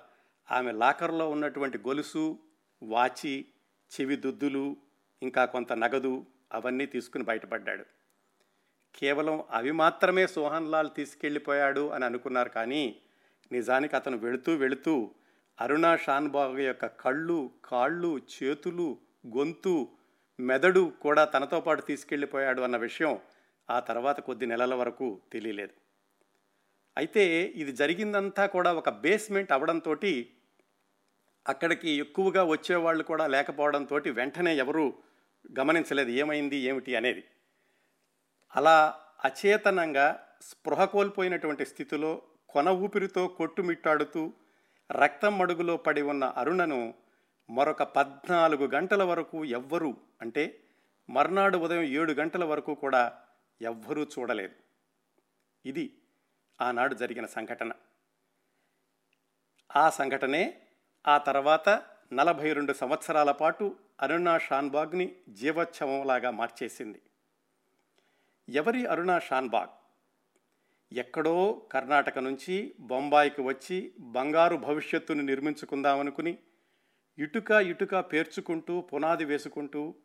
ఆమె 0.52 0.72
లాకర్లో 0.72 1.30
ఉన్నటువంటి 1.30 1.78
గొలుసు 1.78 2.40
వాచి 2.84 3.46
చెవి 3.92 4.16
దుద్దులు 4.16 4.76
ఇంకా 5.22 5.46
కొంత 5.46 5.74
నగదు 5.74 6.26
అవన్నీ 6.54 6.86
తీసుకుని 6.86 7.24
బయటపడ్డాడు. 7.24 7.86
కేవలం 8.96 9.44
అవి 9.52 9.72
మాత్రమే 9.72 10.28
సోహన్ 10.28 10.72
లాల్ 10.72 10.90
తీసుకెళ్ళిపోయాడు 10.96 11.90
అని 11.90 12.06
అనుకున్నారు 12.06 12.50
కానీ 12.50 13.02
నిజానికి 13.52 13.96
అతను 13.96 14.18
వెళుతూ 14.18 14.56
వెళుతూ 14.56 15.12
అరుణా 15.62 15.96
షాన్బాగ్ 15.96 16.60
యొక్క 16.60 16.86
కళ్ళు 16.86 17.52
కాళ్ళు 17.66 18.22
చేతులు 18.34 18.98
గొంతు 19.38 19.88
మెదడు 20.40 20.94
కూడా 21.02 21.26
తనతో 21.26 21.60
పాటు 21.60 21.82
తీసుకెళ్ళిపోయాడు 21.82 22.62
అన్న 22.62 22.78
విషయం 22.78 23.20
ఆ 23.70 23.80
తర్వాత 23.80 24.20
కొద్ది 24.20 24.46
నెలల 24.46 24.74
వరకు 24.74 25.22
తెలియలేదు. 25.34 25.74
అయితే 26.98 27.44
ఇది 27.56 27.72
జరిగిందంతా 27.72 28.46
కూడా 28.46 28.74
ఒక 28.74 28.90
బేస్మెంట్ 28.90 29.52
అవడంతో 29.52 29.96
అక్కడికి 31.48 31.92
ఎక్కువగా 31.92 32.44
వచ్చేవాళ్ళు 32.44 33.04
కూడా 33.04 33.28
లేకపోవడంతో 33.28 33.96
వెంటనే 33.96 34.56
ఎవరు 34.56 35.04
గమనించలేదు 35.60 36.10
ఏమైంది 36.10 36.58
ఏమిటి 36.58 36.96
అనేది. 36.96 37.24
అలా 38.56 39.00
అచేతనంగా 39.26 40.24
స్పృహ 40.42 40.86
కోల్పోయినటువంటి 40.86 41.66
స్థితిలో 41.66 42.22
కొన 42.50 42.70
ఊపిరితో 42.70 43.28
కొట్టుమిట్టాడుతూ 43.28 44.34
రక్తం 44.92 45.38
మడుగులో 45.38 45.78
పడి 45.78 46.02
ఉన్న 46.02 46.24
అరుణను 46.24 46.94
మరొక 47.50 47.84
పద్నాలుగు 47.84 48.68
గంటల 48.68 49.04
వరకు 49.04 49.46
ఎవ్వరూ 49.46 49.98
అంటే 50.22 50.64
మర్నాడు 51.10 51.58
ఉదయం 51.58 51.84
ఏడు 51.84 52.14
గంటల 52.14 52.44
వరకు 52.44 52.76
కూడా 52.76 53.20
ఎవ్వరూ 53.62 54.04
చూడలేదు. 54.04 54.56
ఇది 55.66 55.98
ఆనాడు 56.62 56.94
జరిగిన 56.94 57.26
సంఘటన. 57.26 57.72
ఆ 59.76 59.90
సంఘటనే 59.90 60.62
ఆ 61.08 61.18
తర్వాత 61.18 61.84
నలభై 62.14 62.54
రెండు 62.54 62.74
సంవత్సరాల 62.74 63.32
పాటు 63.32 63.76
అరుణా 64.02 64.38
షాన్బాగ్ని 64.38 65.16
జీవోత్సవంలాగా 65.30 66.32
మార్చేసింది. 66.32 67.02
ఎవరి 68.50 68.86
అరుణా 68.86 69.20
షాన్బాగ్? 69.20 69.70
ఎక్కడో 70.94 71.62
కర్ణాటక 71.72 72.20
నుంచి 72.20 72.76
బొంబాయికి 72.80 73.42
వచ్చి 73.42 73.94
బంగారు 74.00 74.56
భవిష్యత్తును 74.56 75.24
నిర్మించుకుందామనుకుని 75.24 76.38
ఇటుక 77.18 77.52
ఇటుక 77.52 77.96
పేర్చుకుంటూ 77.96 78.82
పునాది 78.82 79.26
వేసుకుంటూ 79.26 79.96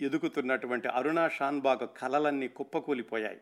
ఎదుగుతున్నటువంటి 0.00 0.88
అరుణా 0.88 1.28
షాన్బాగ్ 1.28 1.98
కలలన్నీ 1.98 2.48
కుప్పకూలిపోయాయి. 2.48 3.40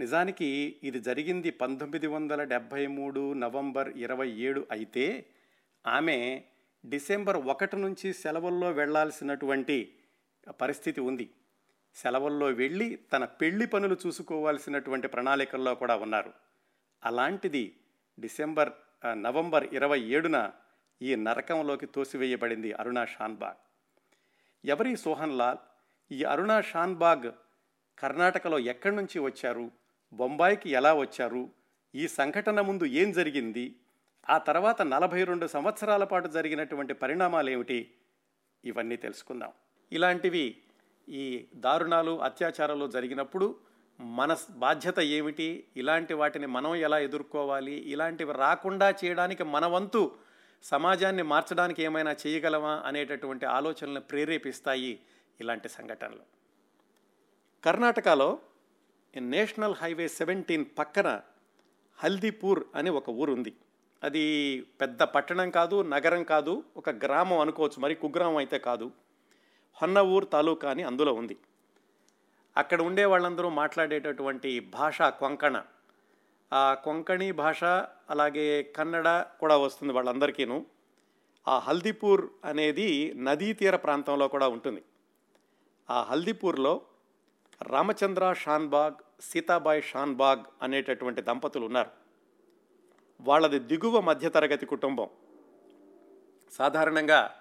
నిజానికి 0.00 0.80
ఇది 0.82 1.00
జరిగింది 1.00 1.50
పంతొమ్మిది 1.50 2.06
వందల 2.06 2.44
డెబ్భై 2.44 2.86
మూడు 2.86 3.32
నవంబర్ 3.32 3.88
ఇరవై 3.88 4.28
ఏడు 4.28 4.66
అయితే 4.70 5.26
ఆమె 5.86 6.42
డిసెంబర్ 6.84 7.36
ఒకటి 7.36 7.76
నుంచి 7.76 8.12
సెలవుల్లో 8.12 8.70
వెళ్ళాల్సినటువంటి 8.70 9.96
పరిస్థితి 10.60 11.00
ఉంది. 11.00 11.30
సెలవుల్లో 11.94 12.46
వెళ్ళి 12.46 12.96
తన 12.96 13.24
పెళ్ళి 13.24 13.66
పనులు 13.66 13.96
చూసుకోవాల్సినటువంటి 14.06 15.08
ప్రణాళికల్లో 15.08 15.74
కూడా 15.74 15.96
ఉన్నారు. 15.96 16.32
అలాంటిది 17.04 17.76
డిసెంబర్ 18.20 18.72
నవంబర్ 19.14 19.64
ఇరవై 19.74 20.00
ఏడున 20.00 20.52
ఈ 21.02 21.14
నరకంలోకి 21.14 21.86
తోసివేయబడింది 21.86 22.72
అరుణా 22.72 23.04
షాన్బాగ్. 23.04 23.56
ఎవరి 24.64 24.96
సోహన్ 24.96 25.38
లాల్? 25.38 25.58
ఈ 26.10 26.22
అరుణా 26.22 26.60
షాన్బాగ్ 26.60 27.32
కర్ణాటకలో 27.98 28.58
ఎక్కడి 28.58 28.96
నుంచి 28.96 29.18
వచ్చారు? 29.18 29.85
బొంబాయికి 30.12 30.70
ఎలా 30.70 30.94
వచ్చారు? 30.94 31.50
ఈ 31.94 32.08
సంఘటన 32.08 32.60
ముందు 32.60 32.84
ఏం 32.84 33.12
జరిగింది? 33.12 33.76
ఆ 34.28 34.38
తర్వాత 34.38 34.82
నలభై 34.82 35.24
రెండు 35.24 35.46
సంవత్సరాల 35.46 36.04
పాటు 36.04 36.28
జరిగినటువంటి 36.28 36.94
పరిణామాలు 36.94 37.50
ఏమిటి 37.50 37.94
ఇవన్నీ 38.64 38.96
తెలుసుకుందాం. 38.96 39.52
ఇలాంటివి 39.92 40.56
ఈ 41.08 41.46
దారుణాలు 41.54 42.22
అత్యాచారాలు 42.22 42.86
జరిగినప్పుడు 42.86 43.56
మన 44.00 44.36
బాధ్యత 44.50 45.00
ఏమిటి? 45.00 45.64
ఇలాంటి 45.76 46.14
వాటిని 46.14 46.46
మనం 46.46 46.74
ఎలా 46.74 46.98
ఎదుర్కోవాలి? 46.98 47.72
ఇలాంటివి 47.72 48.32
రాకుండా 48.32 48.94
చేయడానికి 49.04 49.44
మన 49.44 49.66
వంతు 49.66 50.12
సమాజాన్ని 50.62 51.22
మార్చడానికి 51.22 51.82
ఏమైనా 51.82 52.16
చేయగలమా 52.26 52.82
అనేటటువంటి 52.86 53.46
ఆలోచనలను 53.46 54.00
ప్రేరేపిస్తాయి 54.00 55.00
ఇలాంటి 55.40 55.68
సంఘటనలు. 55.68 56.20
కర్ణాటకలో 57.64 58.38
నేషనల్ 59.20 59.74
హైవే 59.74 60.08
సెవెంటీన్ 60.08 60.64
పక్కన 60.78 61.20
హల్దీపూర్ 62.02 62.64
అని 62.74 62.90
ఒక 62.90 63.08
ఊరు 63.08 63.32
ఉంది 63.32 63.56
అది 64.02 64.60
పెద్ద 64.60 65.02
పట్టణం 65.02 65.50
కాదు 65.50 65.82
నగరం 65.82 66.24
కాదు 66.24 66.64
ఒక 66.76 66.90
గ్రామం 66.90 67.38
అనుకోవచ్చు 67.38 67.80
మరి 67.80 67.94
కుగ్రామం 67.94 68.36
అయితే 68.36 68.58
కాదు. 68.58 68.90
హొన్నవూర్ 69.74 70.30
తాలూకా 70.32 70.70
అని 70.70 70.82
అందులో 70.82 71.12
ఉంది. 71.12 71.36
అక్కడ 72.56 72.82
ఉండే 72.82 73.04
వాళ్ళందరూ 73.04 73.48
మాట్లాడేటటువంటి 73.48 74.60
భాష 74.60 75.02
కొంకణ. 75.02 75.64
ఆ 76.52 76.74
కొంకణి 76.74 77.32
భాష 77.32 77.64
అలాగే 78.10 78.62
కన్నడ 78.62 79.08
కూడా 79.40 79.56
వస్తుంది 79.56 79.92
వాళ్ళందరికీను. 79.92 80.66
ఆ 81.48 81.58
హల్దీపూర్ 81.58 82.30
అనేది 82.44 83.14
నదీ 83.14 83.52
తీర 83.52 83.76
ప్రాంతంలో 83.76 84.28
కూడా 84.28 84.48
ఉంటుంది. 84.48 84.82
ఆ 85.90 86.02
హల్దీపూర్లో 86.02 86.80
రామచంద్ర 87.62 88.32
షాన్బాగ్ 88.32 88.94
సీతాబాయ్ 89.20 89.82
షాన్బాగ్ 89.82 90.44
అనేటటువంటి 90.62 91.22
దంపతులు 91.22 91.64
ఉన్నారు 91.66 91.90
వాళ్ళది 93.20 93.58
దిగువ 93.58 94.00
మధ్యతరగతి 94.00 94.66
కుటుంబం. 94.66 95.08
సాధారణంగా 96.50 97.36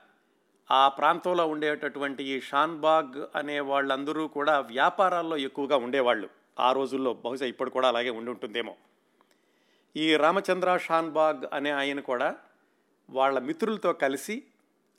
ఆ 0.72 0.89
ప్రాంతంలో 0.89 1.48
ఉండేటటువంటి 1.48 2.24
ఈ 2.24 2.41
షాన్బాగ్ 2.41 3.38
అనే 3.38 3.60
వాళ్ళందరూ 3.60 4.27
కూడా 4.27 4.60
వ్యాపారాల్లో 4.60 5.38
ఎక్కువగా 5.38 5.77
ఉండేవాళ్ళు. 5.77 6.29
ఆ 6.60 6.72
రోజుల్లో 6.72 7.13
బహుశా 7.13 7.46
ఇప్పుడు 7.46 7.70
కూడా 7.70 7.88
అలాగే 7.88 8.10
ఉండి 8.10 8.32
ఉంటుందేమో. 8.32 8.75
ఈ 9.96 10.15
రామచంద్ర 10.15 10.77
షాన్బాగ్ 10.77 11.44
అనే 11.53 11.72
ఆయన 11.72 12.00
కూడా 12.00 12.36
వాళ్ళ 13.10 13.39
మిత్రులతో 13.39 13.94
కలిసి 13.94 14.44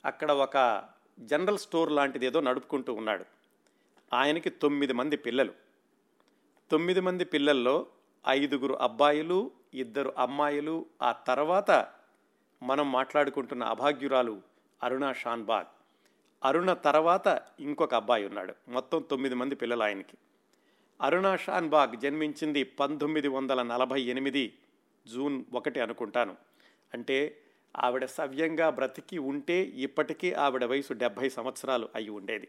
అక్కడ 0.04 0.32
ఒక 0.32 0.84
జనరల్ 1.20 1.58
స్టోర్ 1.58 1.92
లాంటిది 1.92 2.26
ఏదో 2.26 2.40
నడుపుకుంటూ 2.40 2.94
ఉన్నాడు. 2.94 3.24
ఆయనకి 4.12 4.50
తొమ్మిది 4.50 4.92
మంది 4.92 5.16
పిల్లలు. 5.16 5.65
తొమ్మిది 6.70 7.00
మంది 7.00 7.24
పిల్లల్లో 7.24 7.86
ఐదుగురు 8.28 8.74
అబ్బాయిలు 8.74 9.50
ఇద్దరు 9.74 10.14
అమ్మాయిలు 10.18 10.86
ఆ 11.02 11.12
తర్వాత 11.12 11.70
మనం 12.62 12.92
మాట్లాడుకుంటున్న 12.92 13.64
అభాగ్యురాలు 13.64 14.42
అరుణ 14.82 15.12
షాన్బాగ్. 15.12 15.66
అరుణ 16.44 16.72
తర్వాత 16.72 17.42
ఇంకొక 17.60 17.94
అబ్బాయి 17.94 18.26
ఉన్నాడు 18.26 18.54
మొత్తం 18.68 19.00
తొమ్మిది 19.10 19.34
మంది 19.34 19.54
పిల్లలు 19.54 19.82
ఆయనకి. 19.82 20.16
అరుణ 21.00 21.36
షాన్బాగ్ 21.36 21.96
జన్మించింది 21.96 22.64
పంతొమ్మిది 22.64 23.28
వందల 23.28 23.62
నలభై 23.62 24.02
ఎనిమిది 24.02 24.54
జూన్ 25.06 25.44
ఒకటి 25.52 25.80
అనుకుంటాను. 25.80 26.36
అంటే 26.94 27.40
ఆవిడ 27.76 28.04
సవ్యంగా 28.04 28.70
బ్రతికి 28.70 29.18
ఉంటే 29.18 29.62
ఇప్పటికీ 29.62 30.32
ఆవిడ 30.32 30.64
వయసు 30.64 30.92
డెబ్భై 30.92 31.28
సంవత్సరాలు 31.28 31.88
అయి 31.94 32.08
ఉండేది. 32.08 32.48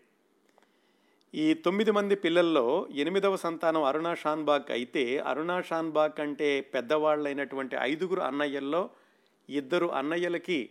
ఈ 1.36 1.54
తొమ్మిది 1.54 1.92
మంది 1.92 2.16
పిల్లల్లో 2.16 2.88
ఎనిమిదవ 2.96 3.36
సంతానం 3.36 3.84
అరుణా 3.84 4.16
షాన్బాగ్ 4.16 4.72
అయితే 4.72 5.18
అరుణా 5.18 5.62
షాన్బాగ్ 5.62 6.14
కంటే 6.18 6.62
పెద్దవాళ్ళైనటువంటి 6.62 7.76
ఐదుగురు 7.80 8.22
అన్నయ్యల్లో 8.22 8.90
ఇద్దరు 9.50 9.88
అన్నయ్యలకి 9.88 10.70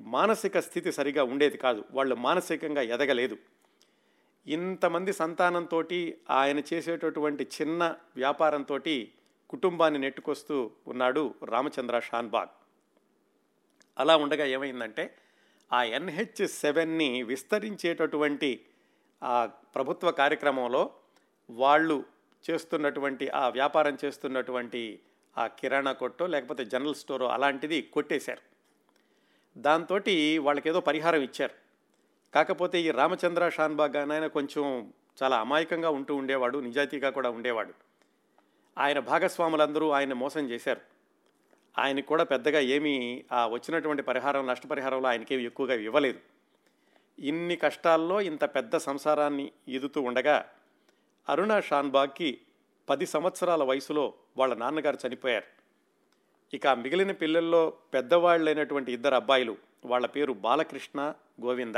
మానసిక 0.00 0.58
స్థితి 0.58 0.92
సరిగా 0.92 1.24
ఉండేది 1.24 1.56
కాదు. 1.58 1.84
వాళ్ళు 1.90 2.14
మానసికంగా 2.14 2.82
ఎదగలేదు. 2.82 3.38
ఇంతమంది 4.46 5.12
సంతానంతో 5.12 5.84
ఆయన 6.30 6.62
చేసేటటువంటి 6.72 7.44
చిన్న 7.44 7.96
వ్యాపారంతో 8.16 8.78
కుటుంబాన్ని 9.50 10.00
నెట్టుకొస్తూ 10.00 10.70
ఉన్నాడు 10.86 11.34
రామచంద్ర 11.44 12.00
షాన్బాగ్. 12.00 12.48
అలా 13.98 14.16
ఉండగా 14.16 14.44
ఏమైందంటే 14.44 15.14
ఆ 15.72 15.82
ఎన్హెచ్ 15.82 16.48
సెవెన్ని 16.48 17.22
విస్తరించేటటువంటి 17.22 18.64
ఆ 19.22 19.46
ప్రభుత్వ 19.46 20.10
కార్యక్రమంలో 20.10 20.90
వాళ్ళు 21.50 22.04
చేస్తున్నటువంటి 22.50 23.28
ఆ 23.28 23.48
వ్యాపారం 23.48 23.98
చేస్తున్నటువంటి 24.04 25.00
ఆ 25.38 25.46
కిరాణా 25.46 25.92
కొట్టో 25.92 26.26
లేకపోతే 26.26 26.64
జనరల్ 26.64 26.94
స్టోరో 26.94 27.28
అలాంటిది 27.28 27.82
కొట్టేశారు. 27.82 28.40
దాంతో 29.60 30.00
వాళ్ళకి 30.40 30.68
ఏదో 30.68 30.80
పరిహారం 30.80 31.20
ఇచ్చారు. 31.22 31.54
కాకపోతే 32.34 32.80
ఈ 32.80 32.90
రామచంద్ర 32.90 33.48
షాన్బాగ్ 33.48 33.96
ఆయన 33.96 34.26
కొంచెం 34.26 34.92
చాలా 35.22 35.40
అమాయకంగా 35.40 35.90
ఉంటూ 35.90 36.16
ఉండేవాడు 36.16 36.58
నిజాయితీగా 36.58 37.10
కూడా 37.10 37.30
ఉండేవాడు. 37.30 37.74
ఆయన 38.78 38.98
భాగస్వాములందరూ 38.98 39.90
ఆయన 39.90 40.12
మోసం 40.12 40.50
చేశారు. 40.50 40.80
ఆయనకు 41.78 42.06
కూడా 42.06 42.24
పెద్దగా 42.24 42.60
ఏమీ 42.60 43.24
ఆ 43.32 43.46
వచ్చినటువంటి 43.46 44.02
పరిహారం 44.02 44.46
నష్టపరిహారంలో 44.46 45.08
ఆయనకేమి 45.08 45.44
ఎక్కువగా 45.44 45.74
ఇవ్వలేదు. 45.74 46.37
ఇన్ని 47.18 47.56
కష్టాల్లో 47.56 48.20
ఇంత 48.20 48.44
పెద్ద 48.44 48.76
సంసారాన్ని 48.76 49.52
ఈదుతూ 49.68 50.02
ఉండగా 50.02 50.48
అరుణ 51.28 51.60
షాన్బాగ్కి 51.60 52.40
పది 52.88 53.06
సంవత్సరాల 53.06 53.62
వయసులో 53.62 54.14
వాళ్ళ 54.36 54.54
నాన్నగారు 54.54 54.98
చనిపోయారు. 55.06 55.46
ఇక 56.54 56.66
మిగిలిన 56.66 57.12
పిల్లల్లో 57.12 57.72
పెద్దవాళ్ళైనటువంటి 57.94 58.92
ఇద్దరు 58.92 59.14
అబ్బాయిలు 59.14 59.56
వాళ్ళ 59.84 60.06
పేరు 60.06 60.32
బాలకృష్ణ 60.32 61.14
గోవింద. 61.44 61.76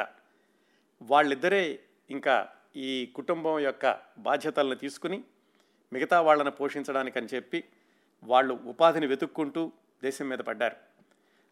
వాళ్ళిద్దరే 1.02 1.80
ఇంకా 2.10 2.48
ఈ 2.76 3.06
కుటుంబం 3.06 3.58
యొక్క 3.58 4.00
బాధ్యతలను 4.18 4.74
తీసుకుని 4.74 5.24
మిగతా 5.92 6.20
వాళ్ళని 6.20 6.50
పోషించడానికని 6.50 7.26
చెప్పి 7.34 7.64
వాళ్ళు 8.24 8.54
ఉపాధిని 8.54 9.06
వెతుక్కుంటూ 9.06 9.72
దేశం 10.02 10.28
మీద 10.28 10.38
పడ్డారు. 10.38 10.76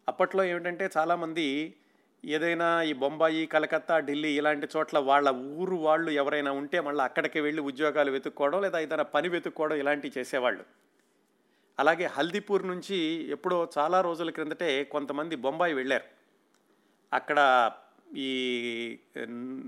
అప్పట్లో 0.07 0.43
ఏమిటంటే 0.43 0.89
చాలామంది 0.97 1.75
ఏదైనా 2.25 2.81
ఈ 2.81 2.93
బొంబాయి 2.93 3.45
కలకత్తా 3.45 3.99
ఢిల్లీ 3.99 4.31
ఇలాంటి 4.31 4.67
చోట్ల 4.77 4.99
వాళ్ళ 4.99 5.29
ఊరు 5.29 5.75
వాళ్ళు 5.75 6.11
ఎవరైనా 6.11 6.51
ఉంటే 6.51 6.79
మళ్ళీ 6.79 7.03
అక్కడికి 7.03 7.39
వెళ్ళి 7.41 7.61
ఉద్యోగాలు 7.61 8.11
వెతుక్కోవడం 8.11 8.61
లేదా 8.61 8.79
ఏదైనా 8.79 9.03
పని 9.03 9.29
వెతుక్కోవడం 9.29 9.75
ఇలాంటివి 9.75 10.19
చేసేవాళ్ళు. 10.19 10.65
అలాగే 11.79 12.05
హల్దీపూర్ 12.05 12.67
నుంచి 12.67 12.95
ఎప్పుడో 13.29 13.69
చాలా 13.77 14.01
రోజుల 14.01 14.29
క్రిందటే 14.29 14.83
కొంతమంది 14.83 15.35
బొంబాయి 15.35 15.73
వెళ్ళారు. 15.73 16.03
అక్కడ 17.13 17.71
ఈ 18.15 18.99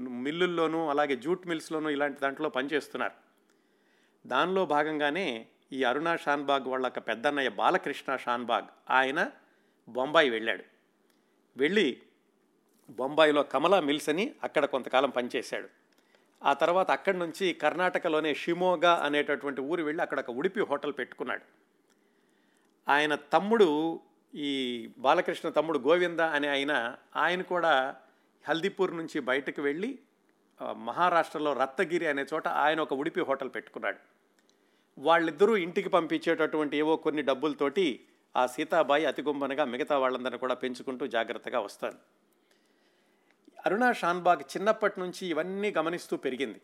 మిల్లుల్లోనూ 0.10 0.90
అలాగే 0.90 1.16
జూట్ 1.16 1.48
మిల్స్లోనూ 1.48 1.90
ఇలాంటి 1.90 2.22
దాంట్లో 2.22 2.50
పనిచేస్తున్నారు. 2.50 3.14
దానిలో 4.28 4.66
భాగంగానే 4.66 5.48
ఈ 5.72 5.84
అరుణా 5.84 6.16
షాన్బాగ్ 6.16 6.68
వాళ్ళ 6.68 6.88
పెద్దన్నయ్య 6.88 7.50
బాలకృష్ణ 7.50 8.16
షాన్బాగ్ 8.16 8.66
ఆయన 8.90 9.32
బొంబాయి 9.90 10.30
వెళ్ళాడు. 10.30 10.64
వెళ్ళి 11.58 12.02
బొంబాయిలో 12.92 13.44
కమలా 13.44 13.80
మిల్స్ 13.80 14.10
అని 14.10 14.36
అక్కడ 14.44 14.66
కొంతకాలం 14.66 15.10
పనిచేశాడు. 15.10 15.70
ఆ 16.44 16.54
తర్వాత 16.54 16.92
అక్కడి 16.92 17.18
నుంచి 17.18 17.54
కర్ణాటకలోనే 17.54 18.34
షిమోగా 18.34 18.94
అనేటటువంటి 18.94 19.62
ఊరు 19.62 19.84
వెళ్ళి 19.84 20.02
అక్కడ 20.02 20.20
ఒక 20.20 20.32
ఉడిపి 20.32 20.62
హోటల్ 20.62 20.94
పెట్టుకున్నాడు. 20.98 21.42
ఆయన 22.92 23.16
తమ్ముడు 23.16 24.00
ఈ 24.36 24.52
బాలకృష్ణ 24.98 25.50
తమ్ముడు 25.50 25.80
గోవింద 25.80 26.20
అనే 26.20 26.48
ఆయన 26.48 26.98
ఆయన 27.16 27.42
కూడా 27.42 27.96
హల్దీపూర్ 28.48 28.98
నుంచి 28.98 29.20
బయటకు 29.20 29.62
వెళ్ళి 29.62 30.00
మహారాష్ట్రలో 30.74 31.54
రత్నగిరి 31.54 32.08
అనే 32.08 32.26
చోట 32.34 32.48
ఆయన 32.48 32.82
ఒక 32.82 32.94
ఉడిపి 32.94 33.22
హోటల్ 33.22 33.50
పెట్టుకున్నాడు. 33.56 33.98
వాళ్ళిద్దరూ 34.98 35.58
ఇంటికి 35.58 35.90
పంపించేటటువంటి 35.90 36.78
ఏవో 36.78 36.96
కొన్ని 36.96 37.22
డబ్బులతోటి 37.22 38.06
ఆ 38.36 38.46
సీతాబాయి 38.46 39.06
అతిగుంబనగా 39.06 39.66
మిగతా 39.66 39.98
వాళ్ళందరినీ 39.98 40.38
కూడా 40.38 40.54
పెంచుకుంటూ 40.54 41.08
జాగ్రత్తగా 41.08 41.60
వస్తారు. 41.60 42.21
అరుణా 43.66 43.94
షాన్బాగ్ 43.94 44.42
చిన్నప్పటి 44.42 45.00
నుంచి 45.00 45.28
ఇవన్నీ 45.28 45.74
గమనిస్తూ 45.78 46.18
పెరిగింది. 46.18 46.62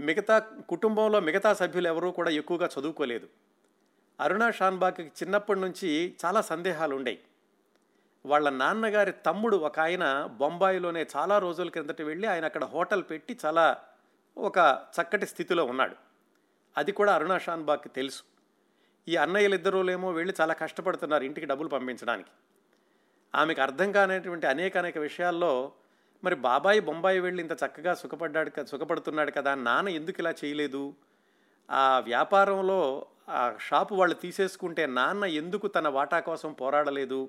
మిగతా 0.00 0.38
కుటుంబంలో 0.38 1.20
మిగతా 1.20 1.54
సభ్యులు 1.54 1.88
ఎవరూ 1.88 2.10
కూడా 2.10 2.30
ఎక్కువగా 2.30 2.68
చదువుకోలేదు. 2.78 3.28
అరుణా 4.20 4.50
షాన్బాగ్కి 4.50 5.02
చిన్నప్పటి 5.02 5.60
నుంచి 5.60 6.16
చాలా 6.24 6.40
సందేహాలు 6.40 6.94
ఉండేవి 6.96 7.18
వాళ్ళ 8.26 8.48
నాన్నగారి 8.48 9.12
తమ్ముడు 9.12 9.56
ఒక 9.56 9.80
ఆయన 9.80 10.28
బొంబాయిలోనే 10.36 11.06
చాలా 11.16 11.38
రోజుల 11.38 11.68
క్రిందట 11.68 12.02
వెళ్ళి 12.02 12.28
ఆయన 12.28 12.44
అక్కడ 12.44 12.64
హోటల్ 12.64 13.04
పెట్టి 13.10 13.38
చాలా 13.44 13.76
ఒక 14.38 14.58
చక్కటి 15.00 15.26
స్థితిలో 15.26 15.64
ఉన్నాడు. 15.64 15.96
అది 16.76 16.92
కూడా 16.92 17.14
అరుణా 17.14 17.38
షాన్బాగ్కి 17.38 17.88
తెలుసు. 17.88 18.22
ఈ 19.08 19.16
అన్నయ్యలిద్దరూలేమో 19.16 20.10
వెళ్ళి 20.10 20.34
చాలా 20.40 20.54
కష్టపడుతున్నారు 20.54 21.24
ఇంటికి 21.24 21.46
డబ్బులు 21.46 21.68
పంపించడానికి. 21.68 22.30
ఆమెకు 23.34 23.60
అర్థం 23.60 23.92
కానటువంటి 23.92 24.46
అనేక 24.46 24.76
అనేక 24.76 24.98
విషయాల్లో 24.98 25.72
మరి 26.24 26.34
బాబాయ్ 26.34 26.80
బొంబాయి 26.80 27.20
వెళ్ళి 27.20 27.42
ఇంత 27.42 27.52
చక్కగా 27.52 27.94
సుఖపడ్డాడు 27.94 28.64
సుఖపడుతున్నాడు 28.64 29.30
కదా 29.30 29.54
నాన్న 29.54 29.88
ఎందుకు 29.88 30.16
ఇలా 30.18 30.34
చేయలేదు? 30.44 30.94
ఆ 31.70 31.98
వ్యాపారంలో 31.98 33.06
ఆ 33.28 33.56
షాపు 33.60 33.94
వాళ్ళు 33.94 34.14
తీసేసుకుంటే 34.14 34.86
నాన్న 34.86 35.24
ఎందుకు 35.24 35.66
తన 35.66 35.88
వాటా 35.88 36.20
కోసం 36.20 36.52
పోరాడలేదు? 36.52 37.28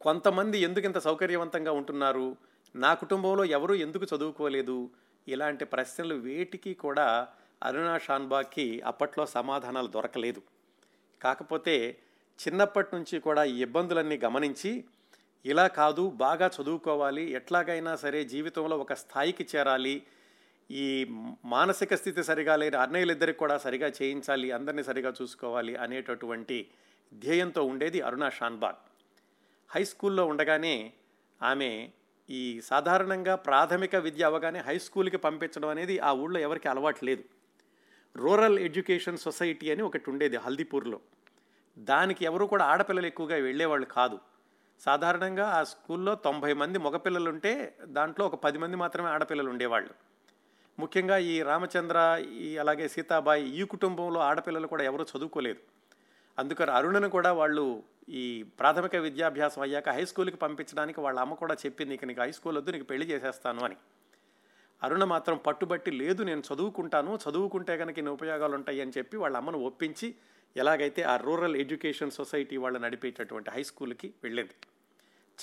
కొంతమంది 0.00 0.58
ఎందుకు 0.58 0.86
ఇంత 0.86 0.98
సౌకర్యవంతంగా 0.98 1.72
ఉంటున్నారు? 1.72 2.36
నా 2.76 2.94
కుటుంబంలో 2.94 3.44
ఎవరు 3.44 3.74
ఎందుకు 3.74 4.16
చదువుకోలేదు? 4.16 4.90
ఇలాంటి 5.28 5.64
ప్రశ్నలు 5.64 6.14
వేటికి 6.14 6.74
కూడా 6.74 7.28
అరుణా 7.62 7.98
షాన్బాగ్కి 7.98 8.80
అప్పట్లో 8.80 9.26
సమాధానాలు 9.26 9.86
దొరకలేదు. 9.86 10.42
కాకపోతే 11.22 11.98
చిన్నప్పటి 12.38 12.96
నుంచి 12.96 13.20
కూడా 13.20 13.44
ఈ 13.44 13.56
ఇబ్బందులన్నీ 13.62 14.16
గమనించి 14.16 14.84
ఇలా 15.44 15.68
కాదు 15.68 16.10
బాగా 16.10 16.46
చదువుకోవాలి 16.46 17.32
ఎట్లాగైనా 17.32 17.96
సరే 17.96 18.24
జీవితంలో 18.24 18.78
ఒక 18.78 18.92
స్థాయికి 18.92 19.48
చేరాలి 19.56 20.02
ఈ 20.70 21.06
మానసిక 21.44 21.94
స్థితి 21.94 22.22
సరిగా 22.22 22.56
లేని 22.56 22.76
అన్నయ్యలిద్దరికి 22.76 23.38
కూడా 23.38 23.58
సరిగా 23.58 23.88
చేయించాలి 23.88 24.50
అందరినీ 24.52 24.82
సరిగా 24.82 25.12
చూసుకోవాలి 25.22 25.76
అనేటటువంటి 25.76 26.66
ధ్యేయంతో 27.14 27.64
ఉండేది 27.64 28.00
అరుణ 28.00 28.28
షాన్బాగ్. 28.28 28.76
హై 29.70 29.84
స్కూల్లో 29.84 30.26
ఉండగానే 30.26 30.92
ఆమె 31.42 31.90
ఈ 32.30 32.60
సాధారణంగా 32.60 33.34
ప్రాథమిక 33.34 33.96
విద్య 33.96 34.24
అవగానే 34.24 34.58
హై 34.58 34.78
స్కూల్కి 34.78 35.16
పంపించడం 35.16 35.68
అనేది 35.68 35.98
ఆ 35.98 36.12
ఊళ్ళో 36.12 36.40
ఎవరికి 36.40 36.68
అలవాటు 36.68 37.04
లేదు. 37.04 37.24
రూరల్ 38.16 38.58
ఎడ్యుకేషన్ 38.58 39.18
సొసైటీ 39.18 39.70
అని 39.70 39.82
ఒకటి 39.82 40.10
ఉండేది 40.10 40.36
హల్దీపూర్లో. 40.36 41.00
దానికి 41.78 42.24
ఎవరు 42.24 42.44
కూడా 42.44 42.64
ఆడపిల్లలు 42.64 43.06
ఎక్కువగా 43.06 43.36
వెళ్ళేవాళ్ళు 43.36 43.86
కాదు. 43.86 44.18
సాధారణంగా 44.80 45.48
ఆ 45.48 45.62
స్కూల్లో 45.62 46.14
తొంభై 46.14 46.52
మంది 46.52 46.78
మగపిల్లలు 46.78 47.30
ఉంటే 47.30 47.78
దాంట్లో 47.84 48.26
ఒక 48.26 48.34
పది 48.34 48.58
మంది 48.58 48.76
మాత్రమే 48.76 49.08
ఆడపిల్లలు 49.08 49.50
ఉండేవాళ్ళు. 49.50 49.90
ముఖ్యంగా 50.78 51.18
ఈ 51.18 51.42
రామచంద్ర 51.42 52.24
ఈ 52.30 52.58
అలాగే 52.58 52.88
సీతాబాయి 52.88 53.56
ఈ 53.56 53.62
కుటుంబంలో 53.64 54.20
ఆడపిల్లలు 54.20 54.66
కూడా 54.66 54.84
ఎవరు 54.84 55.06
చదువుకోలేదు. 55.16 55.58
అందుకని 56.38 56.70
అరుణను 56.70 57.08
కూడా 57.08 57.32
వాళ్ళు 57.32 57.82
ఈ 58.08 58.42
ప్రాథమిక 58.42 58.96
విద్యాభ్యాసం 58.96 59.62
అయ్యాక 59.62 59.88
హై 59.88 60.04
స్కూల్కి 60.04 60.36
పంపించడానికి 60.36 61.00
వాళ్ళ 61.00 61.20
అమ్మ 61.20 61.34
కూడా 61.34 61.54
చెప్పింది 61.54 61.94
ఇక 61.94 62.04
నీకు 62.04 62.20
హై 62.20 62.30
స్కూల్ 62.30 62.56
వద్దు 62.56 62.70
నీకు 62.70 62.84
పెళ్ళి 62.84 63.06
చేసేస్తాను 63.06 63.64
అని. 63.64 63.76
అరుణ 64.82 65.04
మాత్రం 65.04 65.36
పట్టుబట్టి 65.36 65.90
లేదు 65.90 66.22
నేను 66.22 66.42
చదువుకుంటాను 66.54 67.18
చదువుకుంటే 67.30 67.76
కనుక 67.76 67.98
ఇన్ని 67.98 68.12
ఉపయోగాలు 68.12 68.54
ఉంటాయి 68.54 68.80
అని 68.80 68.92
చెప్పి 68.98 69.16
వాళ్ళ 69.16 69.36
అమ్మను 69.36 69.58
ఒప్పించి 69.58 70.14
ఎలాగైతే 70.56 71.02
ఆ 71.02 71.16
రూరల్ 71.16 71.56
ఎడ్యుకేషన్ 71.56 72.10
సొసైటీ 72.10 72.56
వాళ్ళు 72.56 72.78
నడిపేటటువంటి 72.78 73.50
హై 73.50 73.62
స్కూల్కి 73.62 74.14
వెళ్ళేది. 74.22 74.50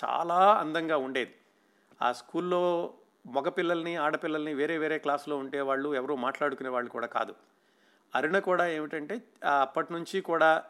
చాలా 0.03 0.53
అందంగా 0.53 0.97
ఉండేది. 0.97 1.35
ఆ 2.01 2.11
స్కూల్లో 2.11 2.93
మగపిల్లల్ని 3.27 3.95
ఆడపిల్లల్ని 3.95 4.53
వేరే 4.53 4.77
వేరే 4.77 4.97
క్లాసులో 4.97 5.37
ఉండేవాళ్ళు 5.37 5.95
ఎవరూ 5.95 6.15
మాట్లాడుకునే 6.15 6.69
వాళ్ళు 6.69 6.89
కూడా 6.89 7.07
కాదు. 7.07 7.35
అరుణ 8.15 8.39
కూడా 8.39 8.67
ఏమిటంటే 8.67 9.21
అప్పటి 9.61 9.93
నుంచి 9.93 10.21
కూడా 10.21 10.63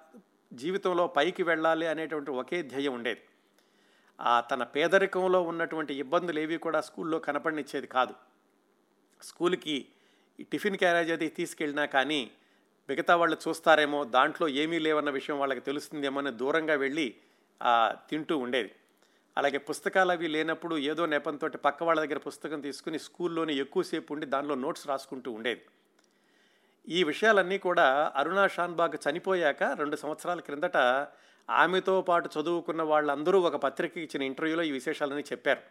జీవితంలో 0.53 1.07
పైకి 1.07 1.43
వెళ్ళాలి 1.43 1.87
అనేటువంటి 1.87 2.31
ఒకే 2.31 2.61
ధ్యేయం 2.61 2.93
ఉండేది. 2.93 3.21
ఆ 4.21 4.41
తన 4.41 4.63
పేదరికంలో 4.63 5.41
ఉన్నటువంటి 5.41 5.93
ఇబ్బందులు 5.93 6.39
ఏవి 6.39 6.57
కూడా 6.57 6.81
స్కూల్లో 6.81 7.19
కనపడనిచ్చేది 7.19 7.87
కాదు. 7.87 8.13
స్కూల్కి 9.21 9.87
టిఫిన్ 10.41 10.77
క్యారేజ్ 10.77 11.11
అది 11.11 11.27
తీసుకెళ్ళినా 11.27 11.85
కానీ 11.85 12.31
మిగతా 12.89 13.15
వాళ్ళు 13.15 13.37
చూస్తారేమో 13.47 14.03
దాంట్లో 14.03 14.47
ఏమీ 14.47 14.79
లేవన్న 14.79 15.09
విషయం 15.09 15.39
వాళ్ళకి 15.39 15.61
తెలుస్తుందేమో 15.61 16.19
అని 16.19 16.31
దూరంగా 16.31 16.75
వెళ్ళి 16.75 17.15
తింటూ 18.09 18.37
ఉండేది. 18.37 18.71
అలాగే 19.37 19.57
పుస్తకాలు 19.57 20.11
అవి 20.11 20.27
లేనప్పుడు 20.27 20.77
ఏదో 20.77 21.05
నెపంతో 21.05 21.47
పక్క 21.47 21.83
వాళ్ళ 21.83 22.01
దగ్గర 22.01 22.17
పుస్తకం 22.17 22.59
తీసుకుని 22.61 22.99
స్కూల్లోనే 22.99 23.53
ఎక్కువసేపు 23.53 24.13
ఉండి 24.13 24.25
దానిలో 24.25 24.55
నోట్స్ 24.55 24.87
రాసుకుంటూ 24.87 25.31
ఉండేది. 25.31 25.61
ఈ 26.87 27.03
విషయాలన్నీ 27.03 27.57
కూడా 27.57 28.13
అరుణా 28.15 28.47
షాన్బాగ్ 28.47 28.97
చనిపోయాక 29.05 29.63
రెండు 29.63 29.95
సంవత్సరాల 29.95 30.39
క్రిందట 30.39 30.77
ఆమెతో 31.49 32.01
పాటు 32.01 32.29
చదువుకున్న 32.39 32.81
వాళ్ళందరూ 32.81 33.39
ఒక 33.41 33.55
పత్రిక 33.55 33.97
ఇచ్చిన 33.97 34.23
ఇంటర్వ్యూలో 34.23 34.63
ఈ 34.63 34.71
విశేషాలని 34.71 35.23
చెప్పారు. 35.31 35.61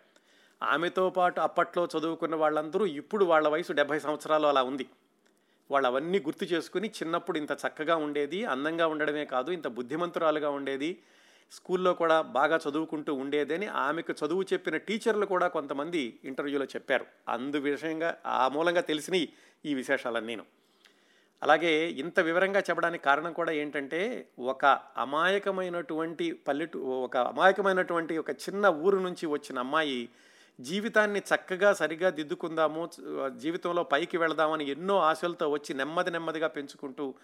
ఆమెతో 0.62 1.10
పాటు 1.10 1.40
అప్పట్లో 1.40 1.88
చదువుకున్న 1.98 2.34
వాళ్ళందరూ 2.36 2.86
ఇప్పుడు 2.86 3.24
వాళ్ళ 3.24 3.48
వయసు 3.48 3.72
డెబ్భై 3.72 3.98
సంవత్సరాలు 3.98 4.46
అలా 4.46 4.62
ఉంది. 4.62 4.86
వాళ్ళు 5.70 5.88
అవన్నీ 5.88 6.18
గుర్తు 6.18 6.44
చేసుకుని 6.44 6.88
చిన్నప్పుడు 6.88 7.38
ఇంత 7.38 7.52
చక్కగా 7.52 7.96
ఉండేది 7.96 8.44
అందంగా 8.44 8.86
ఉండడమే 8.86 9.24
కాదు 9.24 9.50
ఇంత 9.50 9.68
బుద్ధిమంతురాలుగా 9.68 10.50
ఉండేది 10.50 10.98
స్కూల్లో 11.52 11.94
కూడా 11.94 12.20
బాగా 12.20 12.56
చదువుకుంటూ 12.56 13.14
ఉండేదని 13.14 13.66
ఆమెకు 13.66 14.12
చదువు 14.12 14.42
చెప్పిన 14.52 14.76
టీచర్లు 14.76 15.26
కూడా 15.26 15.48
కొంతమంది 15.48 16.20
ఇంటర్వ్యూలో 16.24 16.64
చెప్పారు. 16.64 17.06
అందు 17.28 17.58
విషయంగా 17.58 18.16
ఆ 18.26 18.48
మూలంగా 18.48 18.80
తెలిసిన 18.80 19.14
ఈ 19.64 19.74
విశేషాలన్నీను 19.74 20.44
అలాగే 21.42 21.90
ఇంత 21.90 22.20
వివరంగా 22.20 22.60
చెప్పడానికి 22.60 23.04
కారణం 23.04 23.32
కూడా 23.32 23.52
ఏంటంటే 23.52 24.28
ఒక 24.38 24.64
అమాయకమైనటువంటి 24.96 26.40
పల్లెటూ 26.48 26.80
ఒక 26.80 27.16
అమాయకమైనటువంటి 27.16 28.18
ఒక 28.18 28.30
చిన్న 28.30 28.66
ఊరు 28.66 28.98
నుంచి 28.98 29.26
వచ్చిన 29.26 29.58
అమ్మాయి 29.58 30.08
జీవితాన్ని 30.60 31.20
చక్కగా 31.20 31.72
సరిగా 31.72 32.10
దిద్దుకుందాము 32.10 32.90
జీవితంలో 33.36 33.82
పైకి 33.82 34.16
వెళదామని 34.16 34.64
ఎన్నో 34.70 34.98
ఆశలతో 34.98 35.48
వచ్చి 35.48 35.74
నెమ్మది 35.74 36.10
నెమ్మదిగా 36.10 36.48
పెంచుకుంటూ 36.48 37.14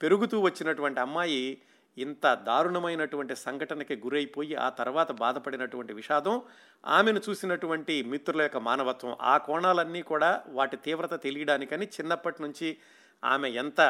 పెరుగుతూ 0.00 0.40
వచ్చినటువంటి 0.40 1.00
అమ్మాయి 1.00 1.58
ఇంత 1.96 2.34
దారుణమైనటువంటి 2.34 3.36
సంఘటనకి 3.36 3.96
గురైపోయి 3.96 4.54
ఆ 4.54 4.68
తర్వాత 4.68 5.12
బాధపడినటువంటి 5.12 5.92
విషాదం 5.92 6.42
ఆమెను 6.86 7.20
చూసినటువంటి 7.28 8.02
మిత్రుల 8.02 8.42
యొక్క 8.42 8.56
మానవత్వం 8.56 9.16
ఆ 9.20 9.38
కోణాలన్నీ 9.38 10.02
కూడా 10.02 10.42
వాటి 10.48 10.76
తీవ్రత 10.76 11.22
తెలియడానికని 11.22 11.86
చిన్నప్పటి 11.86 12.42
నుంచి 12.42 12.78
ఆమె 13.24 13.48
ఎంత 13.48 13.80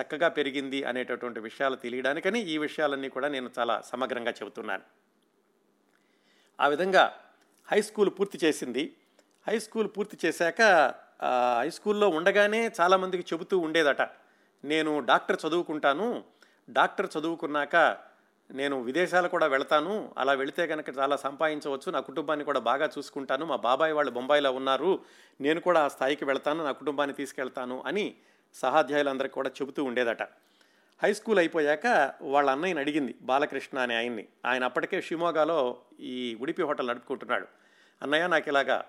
చక్కగా 0.00 0.28
పెరిగింది 0.28 0.84
అనేటటువంటి 0.84 1.40
విషయాలు 1.40 1.76
తెలియడానికని 1.76 2.40
ఈ 2.40 2.58
విషయాలన్నీ 2.58 3.08
కూడా 3.08 3.28
నేను 3.28 3.50
చాలా 3.58 3.80
సమగ్రంగా 3.80 4.30
చెబుతున్నాను. 4.30 4.82
ఆ 6.60 6.68
విధంగా 6.68 7.04
హై 7.70 7.82
స్కూల్ 7.82 8.10
పూర్తి 8.10 8.38
చేసింది. 8.44 8.96
హై 9.48 9.58
స్కూల్ 9.58 9.88
పూర్తి 9.96 10.16
చేశాక 10.24 10.62
హై 11.58 11.70
స్కూల్లో 11.70 12.08
ఉండగానే 12.08 12.70
చాలామందికి 12.80 13.34
చెబుతూ 13.34 13.58
ఉండేదట 13.58 14.02
నేను 14.64 15.00
డాక్టర్ 15.00 15.38
చదువుకుంటాను. 15.46 16.24
డాక్టర్ 16.70 17.08
చదువుకున్నాక 17.18 17.76
నేను 18.50 18.82
విదేశాలు 18.82 19.28
కూడా 19.28 19.46
వెళ్తాను. 19.46 20.14
అలా 20.18 20.32
వెళితే 20.32 20.66
కనుక 20.66 20.98
చాలా 20.98 21.16
సంపాదించవచ్చు. 21.16 21.92
నా 21.92 22.00
కుటుంబాన్ని 22.00 22.44
కూడా 22.44 22.60
బాగా 22.60 22.90
చూసుకుంటాను. 22.98 23.46
మా 23.46 23.56
బాబాయ్ 23.56 23.92
వాళ్ళు 23.92 24.10
బొంబాయిలో 24.10 24.52
ఉన్నారు. 24.52 25.04
నేను 25.40 25.60
కూడా 25.60 25.84
ఆ 25.84 25.88
స్థాయికి 25.88 26.24
వెళ్తాను. 26.24 26.64
నా 26.64 26.72
కుటుంబాన్ని 26.72 27.16
తీసుకెళ్తాను 27.16 27.82
అని 27.86 28.14
సహాధ్యాయులందరికీ 28.54 29.34
కూడా 29.34 29.50
చెబుతూ 29.62 29.84
ఉండేదట. 29.84 30.22
హై 31.02 31.12
స్కూల్ 31.12 31.38
అయిపోయాక 31.38 32.12
వాళ్ళ 32.22 32.50
అన్నయ్యని 32.50 32.80
అడిగింది 32.80 33.14
బాలకృష్ణ 33.22 33.78
అనే 33.78 33.96
ఆయన్ని. 33.96 34.26
ఆయన 34.46 34.64
అప్పటికే 34.64 35.00
షిమోగాలో 35.00 35.78
ఈ 36.00 36.38
ఉడిపి 36.40 36.62
హోటల్ 36.62 36.86
నడుపుకుంటున్నాడు. 36.86 37.46
అన్నయ్య 38.02 38.26
నాకు 38.26 38.48
ఇలాగా 38.48 38.84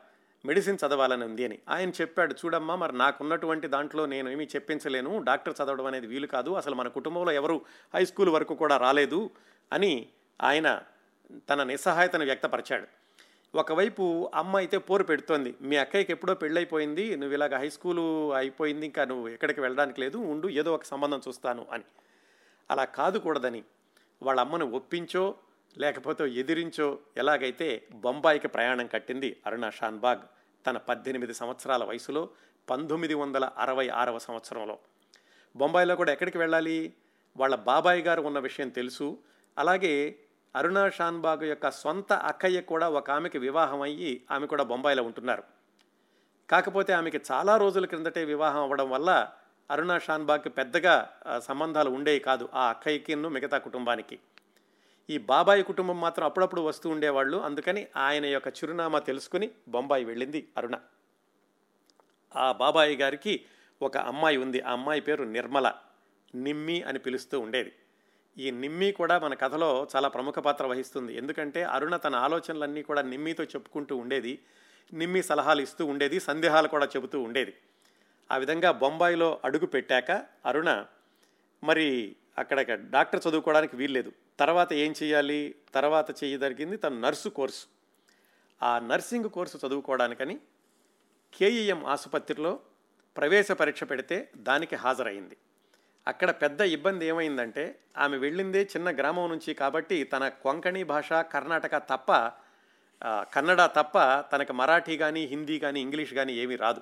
మెడిసిన్ 0.46 0.78
చదవాలని 0.88 1.24
ఉంది 1.24 1.46
అని. 1.46 1.60
ఆయన 1.70 1.90
చెప్పాడు 1.90 2.34
చూడమ్మా 2.34 2.76
మరి 2.76 2.98
నాకున్నటువంటి 2.98 3.68
దాంట్లో 3.68 4.06
నేను 4.06 4.30
ఏమీ 4.30 4.46
చెప్పించలేను. 4.46 5.24
డాక్టర్ 5.24 5.54
చదవడం 5.64 5.86
అనేది 5.86 6.08
వీలు 6.08 6.28
కాదు. 6.28 6.50
అసలు 6.50 6.76
మన 6.76 6.88
కుటుంబంలో 6.88 7.32
ఎవరు 7.32 7.62
హై 7.96 8.06
స్కూల్ 8.06 8.30
వరకు 8.30 8.56
కూడా 8.56 8.78
రాలేదు 8.78 9.30
అని 9.74 10.08
ఆయన 10.44 10.82
తన 11.50 11.64
నిస్సహాయతను 11.64 12.26
వ్యక్తపరిచాడు. 12.26 12.88
ఒకవైపు 13.56 14.32
అమ్మ 14.34 14.58
అయితే 14.58 14.78
పోరు 14.78 15.04
పెడుతోంది 15.04 15.56
మీ 15.62 15.76
అక్కయ్యకి 15.78 16.12
ఎప్పుడో 16.12 16.34
పెళ్ళైపోయింది 16.34 17.16
నువ్వు 17.16 17.34
ఇలాగ 17.34 17.58
హై 17.58 17.70
స్కూలు 17.70 18.34
అయిపోయింది 18.34 18.86
ఇంకా 18.86 19.06
నువ్వు 19.06 19.28
ఎక్కడికి 19.28 19.62
వెళ్ళడానికి 19.62 20.02
లేదు 20.02 20.18
ఉండు 20.18 20.48
ఏదో 20.48 20.74
ఒక 20.74 20.84
సంబంధం 20.84 21.22
చూస్తాను 21.28 21.68
అని. 21.72 21.84
అలా 22.72 22.86
కాదుకూడదని 22.86 23.64
వాళ్ళ 24.24 24.40
అమ్మను 24.40 24.72
ఒప్పించో 24.72 25.36
లేకపోతే 25.78 26.30
ఎదిరించో 26.30 27.00
ఎలాగైతే 27.18 27.84
బొంబాయికి 27.92 28.48
ప్రయాణం 28.48 28.88
కట్టింది 28.88 29.38
అరుణా 29.46 29.70
షాన్బాగ్ 29.70 30.22
తన 30.68 30.78
పద్దెనిమిది 30.78 31.34
సంవత్సరాల 31.34 31.84
వయసులో 31.84 32.30
పంతొమ్మిది 32.70 33.14
వందల 33.14 33.50
అరవై 33.58 33.88
ఆరవ 33.88 34.18
సంవత్సరంలో. 34.18 34.80
బొంబాయిలో 35.56 35.96
కూడా 35.96 36.12
ఎక్కడికి 36.12 36.38
వెళ్ళాలి? 36.38 36.94
వాళ్ళ 37.38 37.56
బాబాయ్ 37.56 38.02
గారు 38.02 38.22
ఉన్న 38.22 38.40
విషయం 38.40 38.70
తెలుసు. 38.70 39.18
అలాగే 39.58 40.20
అరుణా 40.58 40.90
షాన్బాగ్ 40.90 41.44
యొక్క 41.44 41.72
సొంత 41.72 42.14
అక్కయ్య 42.14 42.62
కూడా 42.62 42.90
ఒక 42.90 43.12
ఆమెకి 43.12 43.38
వివాహం 43.38 43.82
అయ్యి 43.82 44.22
ఆమె 44.32 44.48
కూడా 44.48 44.64
బొంబాయిలో 44.64 45.04
ఉంటున్నారు. 45.04 45.44
కాకపోతే 46.50 46.94
ఆమెకి 46.94 47.22
చాలా 47.32 47.58
రోజుల 47.58 47.86
క్రిందటే 47.86 48.26
వివాహం 48.26 48.62
అవ్వడం 48.62 48.90
వల్ల 48.90 49.30
అరుణా 49.72 50.00
షాన్బాగ్కి 50.00 50.50
పెద్దగా 50.50 51.10
సంబంధాలు 51.40 51.90
ఉండేవి 51.90 52.20
కాదు 52.20 52.50
ఆ 52.54 52.70
అక్కయ్యకిను 52.70 53.30
మిగతా 53.30 53.58
కుటుంబానికి. 53.58 54.20
ఈ 55.10 55.18
బాబాయి 55.18 55.64
కుటుంబం 55.64 56.02
మాత్రం 56.02 56.26
అప్పుడప్పుడు 56.26 56.62
వస్తూ 56.62 56.90
ఉండేవాళ్ళు. 56.90 57.38
అందుకని 57.38 57.88
ఆయన 57.98 58.26
యొక్క 58.26 58.48
చిరునామా 58.48 59.00
తెలుసుకుని 59.00 59.52
బొంబాయి 59.68 60.06
వెళ్ళింది 60.06 60.48
అరుణ. 60.58 60.76
ఆ 62.36 62.52
బాబాయి 62.52 62.96
గారికి 62.96 63.46
ఒక 63.82 63.98
అమ్మాయి 63.98 64.38
ఉంది. 64.38 64.62
ఆ 64.62 64.72
అమ్మాయి 64.72 65.02
పేరు 65.02 65.24
నిర్మల. 65.24 65.74
నిమ్మి 66.36 66.82
అని 66.82 67.00
పిలుస్తూ 67.00 67.40
ఉండేది. 67.40 67.74
ఈ 68.38 68.52
నిమ్మి 68.52 68.92
కూడా 68.92 69.20
మన 69.20 69.34
కథలో 69.34 69.88
చాలా 69.96 70.08
ప్రముఖ 70.08 70.40
పాత్ర 70.40 70.66
వహిస్తుంది. 70.66 71.18
ఎందుకంటే 71.18 71.64
అరుణ 71.64 71.96
తన 71.96 72.16
ఆలోచనలన్నీ 72.16 72.82
కూడా 72.82 73.02
నిమ్మితో 73.02 73.44
చెప్పుకుంటూ 73.44 73.98
ఉండేది. 73.98 74.40
నిమ్మి 74.94 75.22
సలహాలు 75.22 75.62
ఇస్తూ 75.62 75.86
ఉండేది 75.86 76.20
సందేహాలు 76.20 76.68
కూడా 76.68 76.86
చెబుతూ 76.86 77.22
ఉండేది. 77.22 77.54
ఆ 78.32 78.38
విధంగా 78.38 78.72
బొంబాయిలో 78.72 79.40
అడుగు 79.46 79.66
పెట్టాక 79.66 80.12
అరుణ 80.46 80.86
మరి 81.64 82.16
అక్కడ 82.38 82.62
డాక్టర్ 82.90 83.22
చదువుకోవడానికి 83.28 83.76
వీల్లేదు 83.76 84.12
తర్వాత 84.40 84.74
ఏం 84.74 84.94
చేయాలి 85.04 85.56
తర్వాత 85.74 86.24
చేయదరిగింది 86.24 86.78
తన 86.78 86.94
నర్సు 86.94 87.30
కోర్సు. 87.30 87.66
ఆ 88.64 88.80
నర్సింగ్ 88.80 89.30
కోర్సు 89.30 89.68
చదువుకోవడానికని 89.68 90.40
కేఈఎం 91.34 91.86
ఆసుపత్రిలో 91.86 92.60
ప్రవేశ 93.16 93.52
పరీక్ష 93.52 93.84
పెడితే 93.84 94.30
దానికి 94.38 94.76
హాజరైంది 94.76 95.38
అక్కడ 96.08 96.30
పెద్ద 96.32 96.62
ఇబ్బంది 96.62 97.06
ఏమైందంటే 97.08 97.80
ఆమె 97.98 98.18
వెళ్ళిందే 98.18 98.62
చిన్న 98.64 98.90
గ్రామం 98.92 99.30
నుంచి 99.30 99.54
కాబట్టి 99.54 100.04
తన 100.04 100.28
కొంకణి 100.28 100.84
భాష 100.84 101.10
కర్ణాటక 101.14 101.78
తప్ప 101.78 102.12
కన్నడ 103.34 103.62
తప్ప 103.66 103.98
తనకు 104.32 104.54
మరాఠీ 104.54 104.98
కానీ 104.98 105.26
హిందీ 105.26 105.60
కానీ 105.60 105.80
ఇంగ్లీష్ 105.82 106.14
కానీ 106.14 106.34
ఏమీ 106.34 106.56
రాదు. 106.56 106.82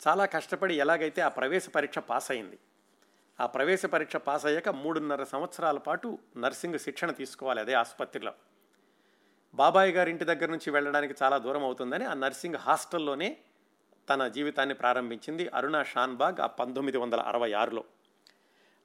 చాలా 0.00 0.24
కష్టపడి 0.24 0.74
ఎలాగైతే 0.74 1.20
ఆ 1.22 1.28
ప్రవేశ 1.28 1.68
పరీక్ష 1.68 1.98
పాస్ 1.98 2.30
అయింది 2.30 2.58
ఆ 3.40 3.46
ప్రవేశ 3.46 3.86
పరీక్ష 3.86 4.16
పాస్ 4.16 4.46
అయ్యాక 4.46 4.68
మూడున్నర 4.68 5.24
సంవత్సరాల 5.24 5.78
పాటు 5.78 6.18
నర్సింగ్ 6.36 6.78
శిక్షణ 6.78 7.10
తీసుకోవాలి 7.10 7.60
అదే 7.60 7.72
ఆసుపత్రిలో. 7.72 8.32
బాబాయ్ 9.54 9.92
గారి 9.92 10.10
ఇంటి 10.10 10.24
దగ్గర 10.24 10.48
నుంచి 10.50 10.70
వెళ్ళడానికి 10.70 11.14
చాలా 11.22 11.38
దూరం 11.38 11.64
అవుతుందని 11.64 12.04
ఆ 12.04 12.14
నర్సింగ్ 12.14 12.56
హాస్టల్లోనే 12.56 13.36
తన 14.10 14.26
జీవితాన్ని 14.28 14.74
ప్రారంభించింది 14.74 15.48
అరుణ 15.48 15.82
షాన్బాగ్ 15.82 16.40
ఆ 16.40 16.46
పంతొమ్మిది 16.46 16.98
వందల 16.98 17.20
అరవై 17.20 17.52
ఆరులో. 17.52 17.84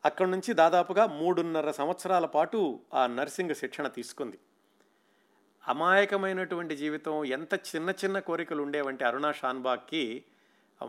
అక్కడి 0.06 0.32
నుంచి 0.32 0.54
దాదాపుగా 0.54 1.06
మూడున్నర 1.06 1.72
సంవత్సరాల 1.72 2.26
పాటు 2.26 2.80
ఆ 2.94 3.08
నర్సింగ్ 3.08 3.56
శిక్షణ 3.56 3.88
తీసుకుంది. 3.88 4.40
అమాయకమైనటువంటి 5.68 6.78
జీవితం 6.78 7.26
ఎంత 7.26 7.54
చిన్న 7.54 7.90
చిన్న 7.90 8.20
కోరికలు 8.20 8.62
ఉండేవంటే 8.62 9.06
అరుణా 9.06 9.32
షాన్బాగ్కి 9.32 10.24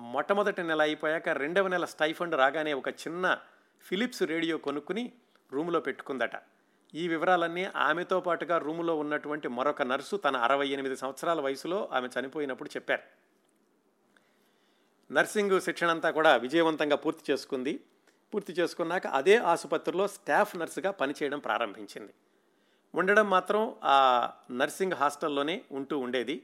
మొట్టమొదటి 0.00 0.62
నెల 0.62 0.82
అయిపోయాక 0.82 1.28
రెండవ 1.28 1.68
నెల 1.68 1.84
స్టైఫండ్ 1.84 2.34
రాగానే 2.34 2.72
ఒక 2.72 2.88
చిన్న 2.88 3.38
ఫిలిప్స్ 3.80 4.22
రేడియో 4.22 4.58
కొనుక్కుని 4.58 5.12
రూములో 5.52 5.80
పెట్టుకుందట. 5.80 6.30
ఈ 6.94 7.08
వివరాలన్నీ 7.08 7.64
ఆమెతో 7.76 8.20
పాటుగా 8.20 8.58
రూములో 8.58 8.98
ఉన్నటువంటి 8.98 9.48
మరొక 9.48 9.82
నర్సు 9.82 10.16
తన 10.16 10.36
అరవై 10.36 10.68
ఎనిమిది 10.68 10.96
సంవత్సరాల 10.96 11.40
వయసులో 11.40 11.88
ఆమె 11.92 12.08
చనిపోయినప్పుడు 12.20 12.68
చెప్పారు. 12.68 13.02
నర్సింగ్ 15.12 15.60
శిక్షణ 15.60 15.90
అంతా 15.90 16.10
కూడా 16.10 16.36
విజయవంతంగా 16.36 16.96
పూర్తి 16.96 17.32
చేసుకుంది. 17.32 17.80
పూర్తి 18.34 18.52
చేసుకున్నాక 18.52 19.06
అదే 19.06 19.36
ఆసుపత్రిలో 19.36 20.08
స్టాఫ్ 20.08 20.56
నర్సుగా 20.56 20.90
పనిచేయడం 20.90 21.38
ప్రారంభించింది. 21.38 22.12
ఉండడం 22.94 23.30
మాత్రం 23.30 23.74
ఆ 23.84 24.30
నర్సింగ్ 24.50 24.92
హాస్టల్లోనే 24.92 25.62
ఉంటూ 25.72 25.98
ఉండేది. 25.98 26.42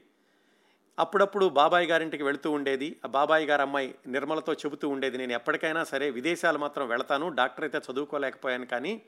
అప్పుడప్పుడు 0.99 1.49
బాబాయ్ 1.49 1.87
గారింటికి 1.87 2.23
వెళుతూ 2.23 2.51
ఉండేది. 2.51 2.99
ఆ 3.05 3.07
బాబాయ్ 3.07 3.45
గారు 3.45 3.61
అమ్మాయి 3.61 3.95
నిర్మలతో 4.07 4.53
చెబుతూ 4.53 4.89
ఉండేది 4.89 5.17
నేను 5.17 5.33
ఎప్పటికైనా 5.33 5.83
సరే 5.83 6.09
విదేశాలు 6.09 6.57
మాత్రం 6.57 6.87
వెళతాను 6.87 7.29
డాక్టర్ 7.29 7.65
అయితే 7.65 7.77
చదువుకోలేకపోయాను 7.77 8.65
కానీ 8.65 9.01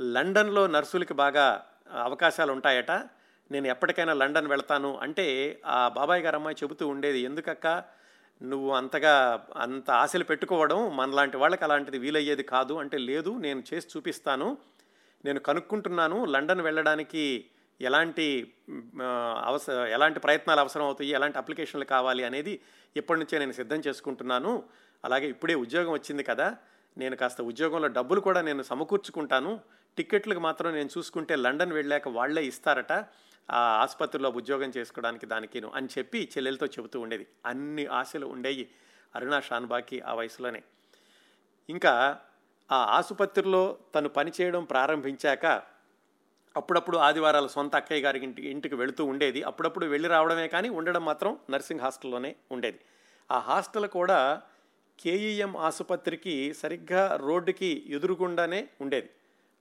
లండన్లో 0.00 0.66
నర్సులకి 0.66 1.14
బాగా 1.14 1.64
అవకాశాలు 2.02 2.52
ఉంటాయట. 2.52 2.90
నేను 3.50 3.66
ఎప్పటికైనా 3.66 4.12
లండన్ 4.12 4.46
వెళ్తాను. 4.46 4.98
అంటే 4.98 5.60
ఆ 5.66 5.88
బాబాయ్ 5.88 6.22
గారు 6.22 6.36
అమ్మాయి 6.36 6.56
చెబుతూ 6.62 6.88
ఉండేది 6.88 7.20
ఎందుకక్క? 7.20 7.84
నువ్వు 8.40 8.70
అంతగా 8.70 9.14
అంత 9.56 9.90
ఆశలు 10.02 10.24
పెట్టుకోవడం 10.24 10.96
మనలాంటి 10.96 11.36
వాళ్ళకి 11.36 11.64
అలాంటిది 11.64 11.98
వీలయ్యేది 11.98 12.42
కాదు 12.42 12.74
అంటే 12.74 12.98
లేదు 12.98 13.30
నేను 13.38 13.62
చేసి 13.70 13.88
చూపిస్తాను 13.96 14.48
నేను 15.24 15.40
కనుక్కుంటున్నాను 15.40 16.18
లండన్ 16.24 16.60
వెళ్ళడానికి 16.60 17.24
ఎలాంటి 17.80 18.26
అవస 19.50 19.68
ఎలాంటి 19.96 20.18
ప్రయత్నాలు 20.20 20.60
అవసరం 20.60 20.84
అవుతాయి 20.84 21.10
ఎలాంటి 21.10 21.38
అప్లికేషన్లు 21.38 21.86
కావాలి 21.94 22.22
అనేది 22.24 22.54
ఇప్పటి 22.96 23.20
నుంచే 23.20 23.36
నేను 23.38 23.52
సిద్ధం 23.52 23.80
చేసుకుంటున్నాను. 23.86 24.52
అలాగే 25.04 25.26
ఇప్పుడే 25.28 25.54
ఉద్యోగం 25.54 25.92
వచ్చింది 25.92 26.22
కదా 26.22 26.48
నేను 26.96 27.16
కాస్త 27.16 27.40
ఉద్యోగంలో 27.42 27.88
డబ్బులు 27.88 28.20
కూడా 28.20 28.40
నేను 28.40 28.62
సమకూర్చుకుంటాను. 28.62 29.60
టిక్కెట్లకు 29.98 30.40
మాత్రం 30.40 30.70
నేను 30.74 30.90
చూసుకుంటే 30.96 31.36
లండన్ 31.36 31.72
వెళ్ళాక 31.72 32.08
వాళ్ళే 32.08 32.42
ఇస్తారట. 32.44 32.92
ఆ 33.50 33.58
ఆసుపత్రిలో 33.58 34.30
ఉద్యోగం 34.30 34.72
చేసుకోవడానికి 34.76 35.26
దానికిను 35.26 35.72
అని 35.74 35.88
చెప్పి 35.98 36.24
చెల్లెలతో 36.24 36.66
చెబుతూ 36.66 37.00
ఉండేది. 37.00 37.26
అన్ని 37.46 37.86
ఆశలు 37.86 38.26
ఉండేవి 38.26 38.68
అరుణా 39.16 39.40
షాన్బాకి 39.40 40.00
ఆ 40.00 40.14
వయసులోనే. 40.14 40.62
ఇంకా 41.68 42.20
ఆ 42.72 42.76
ఆసుపత్రిలో 42.76 43.78
తను 43.94 44.08
పనిచేయడం 44.08 44.64
ప్రారంభించాక 44.64 45.62
అప్పుడప్పుడు 46.56 46.96
ఆదివారాలు 46.96 47.48
సొంత 47.48 47.76
అక్కయ్య 47.76 48.02
గారి 48.02 48.18
ఇంటికి 48.18 48.48
ఇంటికి 48.48 48.74
వెళుతూ 48.74 49.04
ఉండేది. 49.04 49.42
అప్పుడప్పుడు 49.42 49.86
వెళ్ళి 49.86 50.08
రావడమే 50.08 50.48
కానీ 50.48 50.68
ఉండడం 50.68 51.04
మాత్రం 51.04 51.38
నర్సింగ్ 51.50 51.80
హాస్టల్లోనే 51.80 52.36
ఉండేది. 52.52 52.80
ఆ 53.30 53.38
హాస్టల్ 53.38 53.88
కూడా 53.88 54.42
కేఈఎం 55.00 55.56
ఆసుపత్రికి 55.56 56.54
సరిగ్గా 56.54 57.16
రోడ్డుకి 57.16 57.86
ఎదురుగుండానే 57.86 58.68
ఉండేది. 58.80 59.10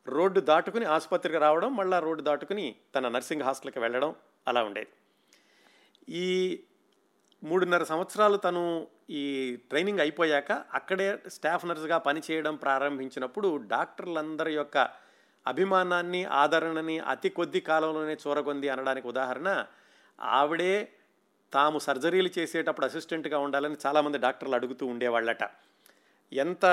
రోడ్డు 0.08 0.40
దాటుకుని 0.40 0.86
ఆసుపత్రికి 0.86 1.38
రావడం 1.38 1.76
మళ్ళీ 1.76 2.00
రోడ్డు 2.00 2.24
దాటుకుని 2.24 2.76
తన 2.96 3.08
నర్సింగ్ 3.08 3.44
హాస్టల్కి 3.44 3.80
వెళ్ళడం 3.80 4.16
అలా 4.48 4.64
ఉండేది. 4.64 4.90
ఈ 6.10 6.60
మూడున్నర 7.44 7.84
సంవత్సరాలు 7.84 8.38
తను 8.38 8.88
ఈ 9.10 9.56
ట్రైనింగ్ 9.56 10.00
అయిపోయాక 10.00 10.52
అక్కడే 10.52 11.20
స్టాఫ్ 11.28 11.66
నర్సుగా 11.66 11.98
పనిచేయడం 11.98 12.56
ప్రారంభించినప్పుడు 12.56 13.58
డాక్టర్లందరి 13.68 14.54
యొక్క 14.54 14.78
అభిమానాన్ని 15.48 16.26
ఆదరణని 16.26 17.00
అతి 17.00 17.30
కొద్ది 17.30 17.60
కాలంలోనే 17.60 18.14
చూరగొంది 18.14 18.70
అనడానికి 18.70 19.08
ఉదాహరణ 19.08 19.66
ఆవిడే 20.22 20.92
తాము 21.54 21.80
సర్జరీలు 21.80 22.30
చేసేటప్పుడు 22.40 22.86
అసిస్టెంట్గా 22.86 23.40
ఉండాలని 23.40 23.76
చాలామంది 23.86 24.18
డాక్టర్లు 24.18 24.56
అడుగుతూ 24.56 24.86
ఉండేవాళ్ళట. 24.86 25.44
ఎంత 26.32 26.66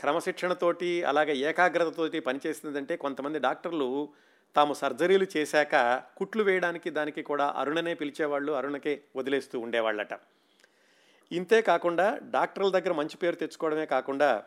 క్రమశిక్షణతోటి 0.00 1.04
అలాగే 1.04 1.36
ఏకాగ్రతతోటి 1.36 2.20
పనిచేస్తుందంటే 2.20 2.96
కొంతమంది 2.96 3.38
డాక్టర్లు 3.38 4.08
తాము 4.56 4.74
సర్జరీలు 4.74 5.26
చేశాక 5.36 5.74
కుట్లు 6.16 6.42
వేయడానికి 6.42 6.90
దానికి 6.90 7.22
కూడా 7.22 7.46
అరుణనే 7.56 7.94
పిలిచేవాళ్ళు 7.94 8.52
అరుణకే 8.52 9.02
వదిలేస్తూ 9.16 9.60
ఉండేవాళ్ళట. 9.60 10.14
ఇంతే 11.32 11.62
కాకుండా 11.62 12.18
డాక్టర్ల 12.22 12.70
దగ్గర 12.70 12.92
మంచి 12.92 13.16
పేరు 13.16 13.36
తెచ్చుకోవడమే 13.36 13.86
కాకుండా 13.86 14.42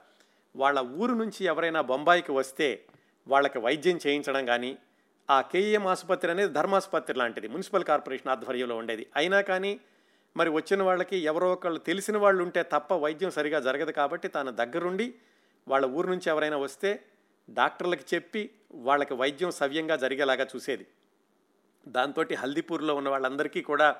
వాళ్ళ 0.55 0.79
ఊరు 0.79 1.13
నుంచి 1.13 1.45
ఎవరైనా 1.45 1.81
బొంబాయికి 1.81 2.31
వస్తే 2.31 2.85
వాళ్ళకి 3.27 3.59
వైద్యం 3.59 3.99
చేయించడం 4.07 4.45
కానీ 4.45 4.77
ఆ 5.29 5.41
కేఈఎం 5.41 5.87
ఆసుపత్రి 5.87 6.31
అనేది 6.31 6.53
ధర్మాసుపత్రి 6.53 7.17
లాంటిది 7.17 7.47
మున్సిపల్ 7.47 7.83
కార్పొరేషన్ 7.83 8.31
ఆధ్వర్యంలో 8.31 8.77
ఉండేది. 8.77 9.07
అయినా 9.15 9.41
కానీ 9.41 9.79
మరి 10.35 10.49
వచ్చిన 10.49 10.83
వాళ్ళకి 10.83 11.17
ఎవరో 11.17 11.53
ఒకళ్ళు 11.53 11.79
తెలిసిన 11.79 12.17
వాళ్ళు 12.17 12.43
ఉంటే 12.43 12.63
తప్ప 12.63 12.93
వైద్యం 12.93 13.31
సరిగా 13.31 13.59
జరగదు 13.59 13.91
కాబట్టి 13.91 14.27
తన 14.27 14.49
దగ్గరుండి 14.49 15.13
వాళ్ళ 15.67 15.85
ఊరు 15.85 16.07
నుంచి 16.07 16.29
ఎవరైనా 16.29 16.57
వస్తే 16.57 17.05
డాక్టర్లకు 17.49 18.15
చెప్పి 18.15 18.49
వాళ్ళకి 18.73 19.13
వైద్యం 19.13 19.51
సవ్యంగా 19.51 19.95
జరిగేలాగా 19.95 20.47
చూసేది. 20.55 20.87
దాంతో 21.87 22.21
హల్దీపూర్లో 22.37 22.95
ఉన్న 22.95 23.09
వాళ్ళందరికీ 23.09 23.61
కూడా 23.61 23.95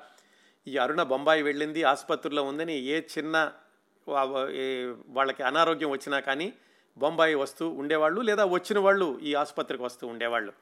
ఈ 0.66 0.76
అరుణ 0.76 1.02
బొంబాయి 1.02 1.42
వెళ్ళింది 1.42 1.82
ఆసుపత్రిలో 1.82 2.42
ఉందని 2.42 2.76
ఏ 2.86 2.98
చిన్న 3.18 3.52
వాళ్ళకి 5.08 5.42
అనారోగ్యం 5.42 5.90
వచ్చినా 5.90 6.20
కానీ 6.20 6.52
బొంబాయి 6.98 7.34
వస్తూ 7.34 7.68
ఉండేవాళ్ళు 7.68 8.20
లేదా 8.20 8.44
వచ్చిన 8.44 8.78
వాళ్ళు 8.78 9.20
ఈ 9.22 9.34
ఆసుపత్రికి 9.34 9.82
వస్తూ 9.82 10.06
ఉండేవాళ్ళు. 10.06 10.52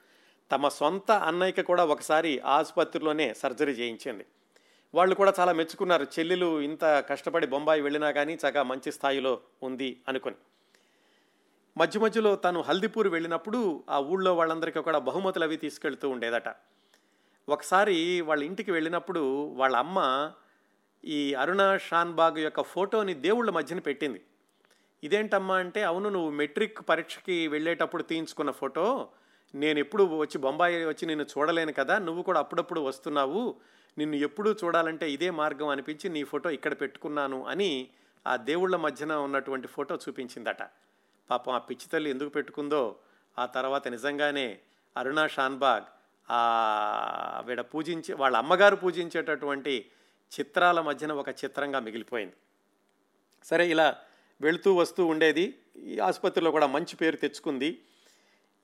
తమ 0.51 0.69
సొంత 0.69 1.11
అన్నయ్యకి 1.11 1.63
కూడా 1.63 1.85
ఒకసారి 1.85 2.41
ఆసుపత్రిలోనే 2.45 3.35
సర్జరీ 3.35 3.73
చేయించింది. 3.73 4.27
వాళ్ళు 4.95 5.15
కూడా 5.15 5.35
చాలా 5.41 5.53
మెచ్చుకున్నారు. 5.53 6.05
చెల్లెలు 6.05 6.61
ఇంత 6.61 6.85
కష్టపడి 6.85 7.47
బొంబాయి 7.47 7.81
వెళ్ళినా 7.81 8.11
కానీ 8.11 8.35
చక్కగా 8.35 8.63
మంచి 8.63 8.93
స్థాయిలో 8.93 9.41
ఉంది 9.63 10.01
అనుకుని. 10.09 10.37
మధ్య 11.77 12.01
మధ్యలో 12.01 12.37
తను 12.37 12.61
హల్దీపూర్ 12.61 13.09
వెళ్ళినప్పుడు 13.09 13.85
ఆ 13.91 13.99
ఊళ్ళో 14.01 14.35
వాళ్ళందరికీ 14.35 14.81
కూడా 14.81 14.99
బహుమతులు 14.99 15.45
అవి 15.45 15.57
తీసుకెళ్తూ 15.57 16.09
ఉండేదట. 16.09 16.55
ఒకసారి 17.49 18.21
వాళ్ళ 18.21 18.43
ఇంటికి 18.43 18.71
వెళ్ళినప్పుడు 18.71 19.45
వాళ్ళ 19.45 19.77
అమ్మ 19.77 20.31
ఈ 21.05 21.35
అరుణ 21.35 21.77
షాన్బాగ్ 21.77 22.39
యొక్క 22.39 22.63
ఫోటోని 22.63 23.15
దేవుళ్ళ 23.15 23.51
మధ్యన 23.51 23.79
పెట్టింది. 23.79 24.21
ఇదేంటమ్మా 25.05 25.57
అంటే 25.57 25.83
అవును 25.83 26.09
నువ్వు 26.09 26.31
మెట్రిక్ 26.31 26.89
పరీక్షకి 26.89 27.49
వెళ్ళేటప్పుడు 27.49 28.03
తీయించుకున్న 28.03 28.51
ఫోటో. 28.51 29.09
నేను 29.55 29.79
ఎప్పుడు 29.79 30.05
వచ్చి 30.05 30.39
బొంబాయి 30.39 30.87
వచ్చి 30.87 31.07
నేను 31.07 31.23
చూడలేను 31.23 31.73
కదా 31.73 31.99
నువ్వు 31.99 32.23
కూడా 32.23 32.41
అప్పుడప్పుడు 32.41 32.81
వస్తున్నావు. 32.81 33.61
నిన్ను 33.99 34.17
ఎప్పుడూ 34.17 34.53
చూడాలంటే 34.53 35.11
ఇదే 35.11 35.31
మార్గం 35.31 35.69
అనిపించి 35.69 36.11
నీ 36.11 36.25
ఫోటో 36.25 36.51
ఇక్కడ 36.51 36.81
పెట్టుకున్నాను 36.81 37.47
అని 37.47 37.91
ఆ 38.27 38.37
దేవుళ్ళ 38.37 38.77
మధ్యన 38.77 39.13
ఉన్నటువంటి 39.13 39.69
ఫోటో 39.69 39.97
చూపించిందట. 39.97 40.63
పాపం 41.31 41.53
ఆ 41.53 41.59
పిచ్చి 41.59 41.89
తల్లి 41.89 42.11
ఎందుకు 42.11 42.29
పెట్టుకుందో 42.29 42.97
ఆ 43.39 43.47
తర్వాత 43.47 43.89
నిజంగానే 43.89 44.61
అరుణా 44.97 45.27
షాన్బాగ్ 45.27 45.85
ఆ 46.31 47.43
వీడ 47.47 47.61
పూజించే 47.61 48.15
వాళ్ళ 48.15 48.37
అమ్మగారు 48.37 48.77
పూజించేటటువంటి 48.77 49.91
చిత్రాల 50.41 50.81
మధ్యన 50.81 51.13
ఒక 51.13 51.29
చిత్రంగా 51.29 51.81
మిగిలిపోయింది. 51.81 52.35
సరే 53.45 53.69
ఇలా 53.69 53.97
వెళుతూ 54.41 54.75
వస్తూ 54.75 55.07
ఉండేది. 55.07 55.59
ఈ 55.77 55.99
ఆసుపత్రిలో 55.99 56.51
కూడా 56.51 56.67
మంచి 56.67 56.97
పేరు 56.97 57.17
తెచ్చుకుంది. 57.17 57.83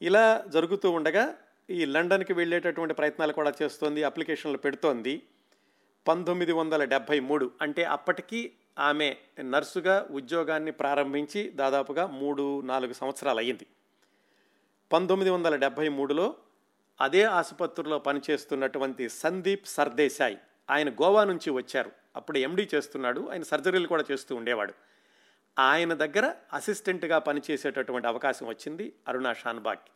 ఇలా 0.03 0.45
జరుగుతూ 0.49 0.91
ఉండగా 0.91 1.37
ఈ 1.71 1.85
లండన్కి 1.85 2.33
వెళ్ళేటటువంటి 2.33 2.95
ప్రయత్నాలు 2.95 3.33
కూడా 3.33 3.53
చేస్తోంది 3.63 4.03
అప్లికేషన్లు 4.03 4.59
పెడుతోంది. 4.59 5.23
పంతొమ్మిది 6.09 6.53
వందల 6.53 6.85
డెబ్భై 6.85 7.21
మూడు 7.21 7.51
అంటే 7.63 7.85
అప్పటికి 7.85 8.53
ఆమె 8.79 9.17
నర్సుగా 9.41 10.09
ఉద్యోగాన్ని 10.11 10.73
ప్రారంభించి 10.73 11.51
దాదాపుగా 11.51 12.07
మూడు 12.07 12.61
నాలుగు 12.61 12.93
సంవత్సరాలు 12.93 13.39
అయ్యింది. 13.39 13.67
పంతొమ్మిది 14.93 15.31
వందల 15.31 15.57
డెబ్భై 15.57 15.89
మూడులో 15.89 16.37
అదే 17.01 17.23
ఆసుపత్రిలో 17.23 17.99
పనిచేస్తున్నటువంటి 17.99 19.09
సందీప్ 19.09 19.67
సర్దేశాయ్ 19.67 20.37
ఆయన 20.71 20.91
గోవా 20.91 21.25
నుంచి 21.25 21.51
వచ్చారు. 21.51 21.93
అప్పుడు 22.17 22.39
ఎండీ 22.39 22.69
చేస్తున్నాడు 22.75 23.29
ఆయన 23.33 23.43
సర్జరీలు 23.43 23.89
కూడా 23.89 24.05
చేస్తూ 24.13 24.37
ఉండేవాడు. 24.37 24.73
ఆయన 25.59 25.95
దగ్గర 25.95 26.35
అసిస్టెంట్గా 26.53 27.19
పనిచేసేటటువంటి 27.19 28.09
అవకాశం 28.09 28.47
వచ్చింది 28.47 28.93
అరుణా 29.09 29.33
షాన్బాగ్కి. 29.33 29.91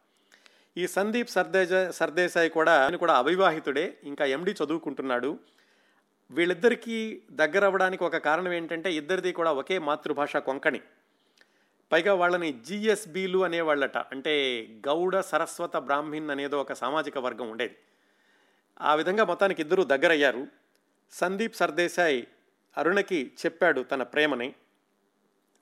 ఈ 0.76 0.87
సందీప్ 0.87 1.30
సర్దేజ 1.30 1.90
సర్దేశాయ్ 1.90 2.50
కూడా 2.50 2.85
ఆయన 2.85 2.96
కూడా 2.96 3.14
అవివాహితుడే 3.14 3.98
ఇంకా 4.04 4.24
ఎండీ 4.24 4.52
చదువుకుంటున్నాడు. 4.52 5.38
వీళ్ళిద్దరికీ 6.30 7.22
దగ్గర 7.30 7.64
అవ్వడానికి 7.64 8.04
ఒక 8.04 8.16
కారణం 8.16 8.52
ఏంటంటే 8.52 8.94
ఇద్దరిది 8.94 9.32
కూడా 9.32 9.52
ఒకే 9.52 9.78
మాతృభాష 9.78 10.37
కొంకణి. 10.37 10.80
పైగా 11.92 12.14
వాళ్ళని 12.14 12.52
జిఎస్బీలు 12.52 13.44
అనేవాళ్ళట. 13.44 13.96
అంటే 13.96 14.66
గౌడ 14.87 15.20
సరస్వత 15.20 15.76
బ్రాహ్మిన్ 15.76 16.30
అనేదో 16.30 16.61
ఒక 16.61 16.72
సామాజిక 16.72 17.18
వర్గం 17.18 17.50
ఉండేది. 17.50 17.76
ఆ 18.80 18.94
విధంగా 18.94 19.24
మొత్తానికి 19.24 19.62
ఇద్దరు 19.62 19.82
దగ్గరయ్యారు. 19.82 20.46
సందీప్ 21.11 21.56
సర్దేశాయ్ 21.56 22.22
అరుణకి 22.78 23.32
చెప్పాడు 23.46 23.80
తన 23.80 24.02
ప్రేమని. 24.02 24.54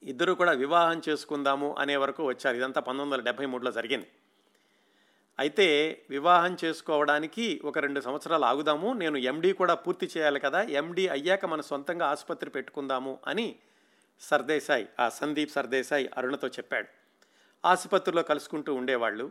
ఇద్దరు 0.02 0.32
కూడా 0.32 0.52
వివాహం 0.52 1.02
చేసుకుందాము 1.08 1.76
అనే 1.78 1.96
వరకు 1.96 2.24
వచ్చారు. 2.24 2.56
ఇదంతా 2.56 2.80
పంతొమ్మిది 2.80 3.10
వందల 3.10 3.24
డెబ్భై 3.24 3.46
మూడులో 3.46 3.72
జరిగింది. 3.72 4.06
అయితే 5.40 5.66
వివాహం 6.10 6.56
చేసుకోవడానికి 6.64 7.60
ఒక 7.64 7.78
రెండు 7.78 8.00
సంవత్సరాలు 8.00 8.44
ఆగుదాము. 8.44 8.92
నేను 8.92 9.18
ఎండీ 9.18 9.52
కూడా 9.52 9.74
పూర్తి 9.74 10.10
చేయాలి 10.16 10.40
కదా. 10.40 10.62
ఎండీ 10.62 11.08
అయ్యాక 11.08 11.44
మన 11.44 11.60
సొంతంగా 11.60 12.06
ఆసుపత్రి 12.06 12.50
పెట్టుకుందాము 12.50 13.18
అని 13.26 13.56
సర్దేశాయ్ 14.20 14.86
ఆ 15.00 15.08
సందీప్ 15.08 15.50
సర్దేశాయ్ 15.50 16.06
అరుణతో 16.18 16.48
చెప్పాడు. 16.48 16.88
ఆసుపత్రిలో 17.64 18.22
కలుసుకుంటూ 18.22 18.74
ఉండేవాళ్ళు. 18.74 19.26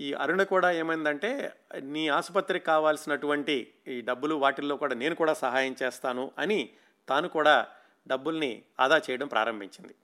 ఈ 0.00 0.12
అరుణ 0.12 0.42
కూడా 0.42 0.70
ఏమైందంటే 0.70 1.52
నీ 1.80 2.08
ఆసుపత్రికి 2.08 2.64
కావాల్సినటువంటి 2.64 3.72
ఈ 3.88 4.00
డబ్బులు 4.00 4.34
వాటిల్లో 4.34 4.76
కూడా 4.76 4.94
నేను 4.94 5.14
కూడా 5.14 5.34
సహాయం 5.34 5.76
చేస్తాను 5.82 6.32
అని 6.38 6.70
తాను 7.08 7.28
కూడా 7.28 7.66
డబ్బుల్ని 8.08 8.62
ఆదా 8.80 8.98
చేయడం 8.98 9.28
ప్రారంభించింది. 9.28 9.94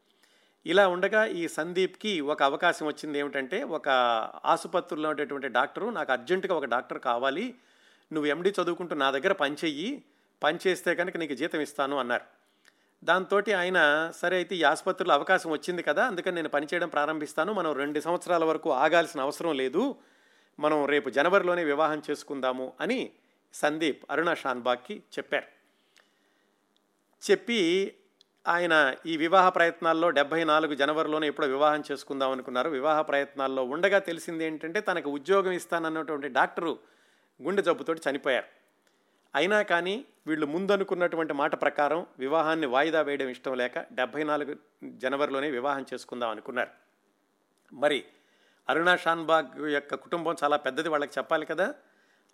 ఇలా 0.69 0.89
ఉండగా 0.89 1.25
ఈ 1.25 1.49
సందీప్కి 1.49 2.21
ఒక 2.21 2.43
అవకాశం 2.43 2.87
వచ్చింది 2.87 3.19
ఏమిటంటే 3.19 3.63
ఒక 3.63 3.89
ఆసుపత్రిలో 4.45 5.09
ఉండేటువంటి 5.09 5.49
డాక్టరు 5.49 5.87
నాకు 5.91 6.13
అర్జెంటుగా 6.13 6.55
ఒక 6.55 6.65
డాక్టర్ 6.65 6.99
కావాలి 6.99 7.55
నువ్వు 8.13 8.31
ఎండి 8.31 8.51
చదువుకుంటూ 8.51 8.95
నా 8.95 9.11
దగ్గర 9.11 9.33
పనిచెయ్యి 9.33 10.05
పని 10.43 10.59
చేస్తే 10.67 10.95
కనుక 10.95 11.17
నీకు 11.17 11.35
జీతం 11.35 11.61
ఇస్తాను 11.61 11.99
అన్నారు. 11.99 12.25
దాంతో 13.05 13.39
ఆయన 13.59 14.11
సరే 14.21 14.37
అయితే 14.37 14.57
ఈ 14.57 14.63
ఆసుపత్రిలో 14.63 15.15
అవకాశం 15.15 15.51
వచ్చింది 15.51 15.83
కదా 15.83 16.07
అందుకని 16.07 16.35
నేను 16.35 16.49
పనిచేయడం 16.49 16.89
ప్రారంభిస్తాను 16.89 17.53
మనం 17.53 17.73
రెండు 17.73 18.01
సంవత్సరాల 18.01 18.45
వరకు 18.45 18.73
ఆగాల్సిన 18.73 19.21
అవసరం 19.21 19.57
లేదు 19.57 19.97
మనం 20.59 20.87
రేపు 20.87 21.11
జనవరిలోనే 21.11 21.65
వివాహం 21.65 22.03
చేసుకుందాము 22.11 22.73
అని 22.81 23.11
సందీప్ 23.55 24.05
అరుణ 24.11 24.35
షాన్బాగ్కి 24.35 25.03
చెప్పారు. 25.19 25.47
చెప్పి 27.31 27.95
ఆయన 28.49 28.95
ఈ 29.07 29.17
వివాహ 29.17 29.49
ప్రయత్నాల్లో 29.49 30.11
డెబ్బై 30.11 30.45
నాలుగు 30.45 30.75
జనవరిలోనే 30.75 31.27
ఎప్పుడో 31.27 31.49
వివాహం 31.49 31.83
చేసుకుందాం 31.93 32.31
అనుకున్నారు. 32.31 32.71
వివాహ 32.71 33.01
ప్రయత్నాల్లో 33.01 33.65
ఉండగా 33.65 33.99
తెలిసింది 33.99 34.45
ఏంటంటే 34.45 34.81
తనకు 34.81 35.11
ఉద్యోగం 35.11 35.53
ఇస్తానన్నటువంటి 35.53 36.29
డాక్టరు 36.29 36.79
గుండె 37.43 37.63
జబ్బుతోటి 37.63 38.01
చనిపోయారు. 38.11 38.47
అయినా 39.35 39.63
కానీ 39.63 40.05
వీళ్ళు 40.27 40.47
ముందనుకున్నటువంటి 40.47 41.33
మాట 41.33 41.61
ప్రకారం 41.61 42.07
వివాహాన్ని 42.19 42.67
వాయిదా 42.67 43.03
వేయడం 43.03 43.29
ఇష్టం 43.29 43.55
లేక 43.55 43.79
డెబ్బై 43.79 44.23
నాలుగు 44.23 44.57
జనవరిలోనే 44.85 45.51
వివాహం 45.51 45.87
చేసుకుందాం 45.95 46.31
అనుకున్నారు. 46.31 46.71
మరి 47.73 48.05
అరుణా 48.69 48.97
షాన్బాగ్ 48.97 49.73
యొక్క 49.73 49.95
కుటుంబం 49.95 50.37
చాలా 50.45 50.57
పెద్దది 50.57 50.89
వాళ్ళకి 50.89 51.13
చెప్పాలి 51.19 51.47
కదా. 51.47 51.75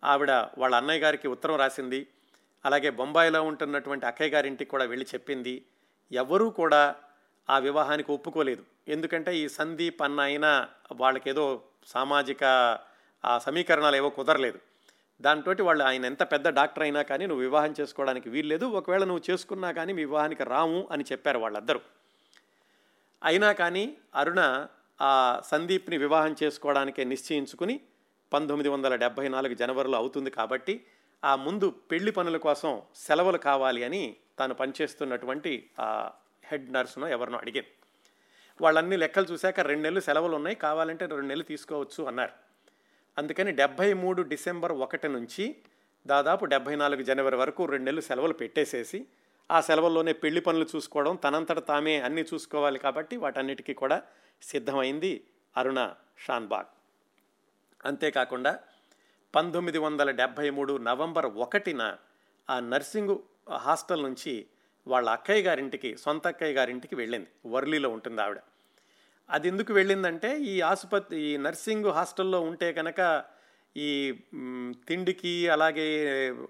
ఆవిడ 0.04 0.30
వాళ్ళ 0.30 0.74
అన్నయ్య 0.74 1.00
గారికి 1.00 1.28
ఉత్తరం 1.28 1.56
రాసింది. 1.56 2.06
అలాగే 2.64 2.90
బొంబాయిలో 2.90 3.42
ఉంటున్నటువంటి 3.42 4.06
అక్కయ్య 4.06 4.30
గారింటికి 4.30 4.70
కూడా 4.70 4.84
వెళ్ళి 4.84 5.06
చెప్పింది. 5.14 5.66
ఎవరూ 6.22 6.46
కూడా 6.60 6.82
ఆ 7.48 7.56
వివాహానికి 7.66 8.10
ఒప్పుకోలేదు. 8.12 8.62
ఎందుకంటే 8.94 9.30
ఈ 9.42 9.44
సందీప్ 9.58 10.00
అన్న 10.06 10.20
అయినా 10.28 10.50
వాళ్ళకేదో 11.02 11.44
సామాజిక 11.94 12.44
ఆ 13.24 13.32
సమీకరణాలు 13.46 13.96
ఏవో 14.00 14.10
కుదరలేదు. 14.18 14.58
దాంతో 15.20 15.52
వాళ్ళు 15.68 15.82
ఆయన 15.88 16.04
ఎంత 16.10 16.22
పెద్ద 16.32 16.46
డాక్టర్ 16.58 16.84
అయినా 16.86 17.02
కానీ 17.10 17.24
నువ్వు 17.30 17.42
వివాహం 17.46 17.72
చేసుకోవడానికి 17.80 18.28
వీల్లేదు. 18.34 18.66
ఒకవేళ 18.78 19.04
నువ్వు 19.10 19.24
చేసుకున్నా 19.30 19.68
కానీ 19.78 19.92
మీ 19.98 20.02
వివాహానికి 20.08 20.44
రాము 20.54 20.80
అని 20.94 21.04
చెప్పారు 21.10 21.38
వాళ్ళందరూ. 21.38 21.80
అయినా 23.22 23.50
కానీ 23.60 23.84
అరుణ 24.22 24.40
ఆ 25.00 25.12
సందీప్ని 25.50 25.96
వివాహం 25.98 26.32
చేసుకోవడానికే 26.42 27.04
నిశ్చయించుకుని 27.12 27.76
పంతొమ్మిది 28.32 28.68
వందల 28.68 28.94
డెబ్భై 29.02 29.26
నాలుగు 29.34 29.54
జనవరిలో 29.54 29.96
అవుతుంది 29.98 30.30
కాబట్టి 30.30 30.74
ఆ 31.24 31.36
ముందు 31.36 31.70
పెళ్ళి 31.90 32.10
పనుల 32.10 32.36
కోసం 32.36 32.82
సెలవులు 32.96 33.38
కావాలి 33.38 33.84
అని 33.84 34.16
తాను 34.38 34.54
పనిచేస్తున్నటువంటి 34.54 35.70
ఆ 35.80 36.10
హెడ్ 36.44 36.72
నర్సును 36.72 37.06
ఎవరినో 37.06 37.38
అడిగింది 37.38 37.68
వాళ్ళన్ని 38.60 38.96
లెక్కలు 38.96 39.24
చూశాక 39.24 39.60
రెండు 39.60 39.82
నెలలు 39.82 40.00
సెలవులు 40.00 40.36
ఉన్నాయి 40.36 40.56
కావాలంటే 40.56 41.06
రెండు 41.06 41.26
నెలలు 41.26 41.42
తీసుకోవచ్చు 41.42 42.04
అన్నారు. 42.04 42.32
అందుకని 43.18 43.52
డెబ్భై 43.52 43.92
మూడు 43.92 44.22
డిసెంబర్ 44.22 44.72
ఒకటి 44.72 45.08
నుంచి 45.08 45.56
దాదాపు 46.06 46.44
డెబ్భై 46.44 46.76
నాలుగు 46.76 47.02
జనవరి 47.02 47.36
వరకు 47.36 47.64
రెండు 47.64 47.84
నెలలు 47.84 48.00
సెలవులు 48.00 48.32
పెట్టేసేసి 48.32 49.06
ఆ 49.50 49.60
సెలవుల్లోనే 49.60 50.12
పెళ్ళి 50.12 50.40
పనులు 50.40 50.66
చూసుకోవడం 50.76 51.16
తనంతట 51.16 51.58
తామే 51.58 52.00
అన్నీ 52.00 52.22
చూసుకోవాలి 52.22 52.78
కాబట్టి 52.78 53.16
వాటన్నిటికీ 53.16 53.74
కూడా 53.74 54.02
సిద్ధమైంది 54.42 55.24
అరుణ 55.56 55.94
షాన్బాగ్. 56.18 56.66
అంతేకాకుండా 57.84 58.58
పంతొమ్మిది 59.34 59.78
వందల 59.78 60.10
డెబ్భై 60.10 60.50
మూడు 60.50 60.78
నవంబర్ 60.78 61.26
ఒకటిన 61.26 61.96
ఆ 62.50 62.60
నర్సింగ్ 62.60 63.16
హాస్టల్ 63.52 64.02
నుంచి 64.02 64.46
వాళ్ళ 64.86 65.08
అక్కయ్య 65.08 65.42
గారింటికి 65.42 65.96
సొంత 65.96 66.26
అక్కయ్య 66.26 66.54
గారింటికి 66.54 66.94
వెళ్ళింది. 66.94 67.28
వర్లీలో 67.46 67.88
ఉంటుంది 67.88 68.22
ఆవిడ. 68.22 68.38
అది 69.30 69.48
ఎందుకు 69.48 69.72
వెళ్ళిందంటే 69.72 70.38
ఈ 70.38 70.60
ఆసుపత్రి 70.60 71.20
ఈ 71.20 71.36
నర్సింగ్ 71.36 71.86
హాస్టల్లో 71.86 72.40
ఉంటే 72.40 72.72
కనుక 72.72 73.24
ఈ 73.76 74.14
తిండికి 74.88 75.48
అలాగే 75.48 75.86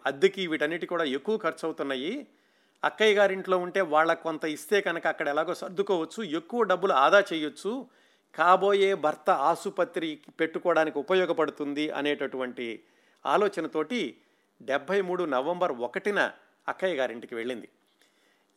అద్దెకి 0.07 0.47
వీటన్నిటి 0.47 0.87
కూడా 0.87 1.05
ఎక్కువ 1.05 1.37
ఖర్చు 1.37 1.65
అవుతున్నాయి 1.65 2.27
అక్కయ్య 2.85 3.15
గారింట్లో 3.15 3.59
ఉంటే 3.59 3.81
వాళ్ళకు 3.81 4.23
కొంత 4.23 4.45
ఇస్తే 4.45 4.81
కనుక 4.81 5.07
అక్కడ 5.07 5.29
ఎలాగో 5.29 5.55
సర్దుకోవచ్చు 5.55 6.23
ఎక్కువ 6.23 6.63
డబ్బులు 6.63 6.93
ఆదా 6.93 7.21
చేయొచ్చు. 7.33 7.87
కాబోయే 8.35 8.95
భర్త 8.95 9.31
ఆసుపత్రి 9.31 10.21
పెట్టుకోవడానికి 10.41 10.99
ఉపయోగపడుతుంది 10.99 11.91
అనేటటువంటి 11.91 12.83
ఆలోచనతోటి 13.27 14.17
డెబ్భై 14.63 15.01
మూడు 15.01 15.25
నవంబర్ 15.25 15.73
ఒకటిన 15.73 16.33
అక్కయ్య 16.69 16.97
గారింటికి 16.97 17.35
వెళ్ళింది. 17.35 17.69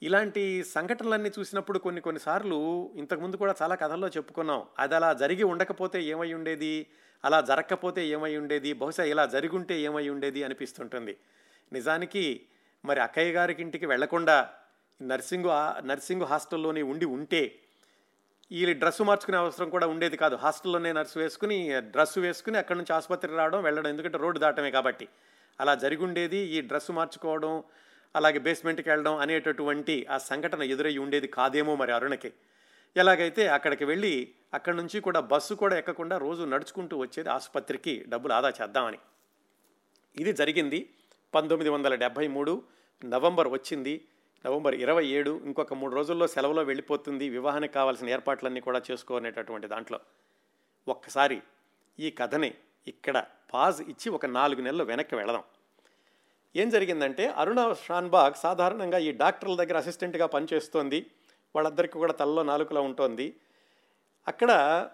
ఇలాంటి 0.04 0.64
సంఘటనలన్నీ 0.64 1.32
చూసినప్పుడు 1.40 1.80
కొన్ని 1.80 2.02
కొన్నిసార్లు 2.02 2.92
ఇంతకుముందు 2.96 3.36
కూడా 3.36 3.56
చాలా 3.62 3.76
కథల్లో 3.76 4.08
చెప్పుకున్నాం. 4.08 4.66
అది 4.80 4.96
అలా 4.96 5.14
జరిగి 5.14 5.44
ఉండకపోతే 5.44 6.04
ఏమై 6.04 6.34
ఉండేది? 6.34 6.88
అలా 7.26 7.42
జరగకపోతే 7.42 8.08
ఏమై 8.08 8.36
ఉండేది? 8.36 8.74
బహుశా 8.74 9.04
ఇలా 9.04 9.26
జరిగి 9.26 9.56
ఉంటే 9.56 9.80
ఏమై 9.80 10.10
ఉండేది? 10.10 10.44
అనిపిస్తుంటుంది. 10.44 11.18
నిజానికి 11.74 12.46
మరి 12.86 13.00
అక్కయ్య 13.00 13.32
గారికి 13.32 13.62
ఇంటికి 13.62 13.86
వెళ్ళకుండా 13.86 14.50
నర్సింగ్ 15.02 15.46
నర్సింగ్ 15.88 16.22
హాస్టల్లోనే 16.22 16.82
ఉండి 16.82 17.06
ఉంటే 17.06 17.60
వీళ్ళు 18.52 18.74
డ్రెస్సు 18.80 19.04
మార్చుకునే 19.04 19.38
అవసరం 19.38 19.70
కూడా 19.70 19.88
ఉండేది 19.88 20.18
కాదు. 20.18 20.36
హాస్టల్లోనే 20.36 20.94
నర్సు 20.94 21.20
వేసుకుని 21.20 21.58
డ్రెస్సు 21.80 22.20
వేసుకుని 22.20 22.58
అక్కడి 22.58 22.78
నుంచి 22.78 22.94
ఆసుపత్రికి 22.94 23.36
రావడం 23.36 23.64
వెళ్ళడం. 23.64 23.90
ఎందుకంటే 23.90 24.18
రోడ్డు 24.18 24.40
దాటమే 24.40 24.72
కాబట్టి. 24.72 25.08
అలా 25.60 25.76
జరిగి 25.76 26.04
ఉండేది 26.04 26.38
ఈ 26.38 26.62
డ్రెస్సు 26.62 26.92
మార్చుకోవడం 26.92 27.64
అలాగే 28.16 28.40
బేస్మెంట్కి 28.40 28.90
వెళ్ళడం 28.90 29.18
అనేటటువంటి 29.18 30.08
ఆ 30.10 30.18
సంఘటన 30.18 30.64
ఎదురయ్యి 30.64 31.00
ఉండేది 31.00 31.28
కాదేమో 31.28 31.76
మరి 31.76 31.92
అరుణకి. 31.92 32.34
ఎలాగైతే 32.96 33.48
అక్కడికి 33.48 33.86
వెళ్ళి 33.86 34.34
అక్కడి 34.54 34.78
నుంచి 34.78 35.00
కూడా 35.00 35.20
బస్సు 35.20 35.54
కూడా 35.54 35.78
ఎక్కకుండా 35.78 36.18
రోజు 36.18 36.44
నడుచుకుంటూ 36.44 36.98
వచ్చేది 36.98 37.30
ఆసుపత్రికి 37.30 38.06
డబ్బులు 38.08 38.34
ఆదా 38.34 38.50
చేద్దామని. 38.50 39.00
ఇది 40.20 40.34
జరిగింది 40.34 40.90
పంతొమ్మిది 41.36 41.70
వందల 41.70 41.96
డెబ్భై 41.96 42.28
మూడు 42.28 42.64
నవంబర్ 43.06 43.48
వచ్చింది. 43.48 44.08
నవంబర్ 44.46 44.76
ఇరవై 44.76 45.06
ఏడు 45.06 45.42
ఇంకొక 45.46 45.74
మూడు 45.74 45.96
రోజుల్లో 45.96 46.28
సెలవులో 46.28 46.64
వెళ్ళిపోతుంది. 46.64 47.30
వివాహానికి 47.30 47.74
కావాల్సిన 47.74 48.10
ఏర్పాట్లన్నీ 48.10 48.60
కూడా 48.60 48.82
చేసుకోనేటటువంటి 48.92 49.68
దాంట్లో. 49.68 50.00
ఒక్కసారి 50.88 51.42
ఈ 52.00 52.12
కథని 52.12 52.54
ఇక్కడ 52.88 53.26
పాజ్ 53.54 53.82
ఇచ్చి 53.82 54.10
ఒక 54.10 54.26
నాలుగు 54.26 54.62
నెలలు 54.62 54.84
వెనక్కి 54.84 55.16
వెళదాం. 55.16 55.44
ఏం 56.56 56.70
జరిగిందంటే 56.70 57.28
అరుణ 57.28 57.74
షాన్బాగ్ 57.86 58.34
సాధారణంగా 58.34 58.98
ఈ 58.98 59.12
డాక్టర్ల 59.12 59.56
దగ్గర 59.56 59.78
అసిస్టెంట్గా 59.78 60.26
పనిచేస్తోంది. 60.26 61.12
వాళ్ళందరికీ 61.56 62.00
కూడా 62.00 62.14
తలలో 62.14 62.44
నాలుకలా 62.44 62.82
ఉంటుంది. 62.82 63.36
అక్కడ 64.28 64.52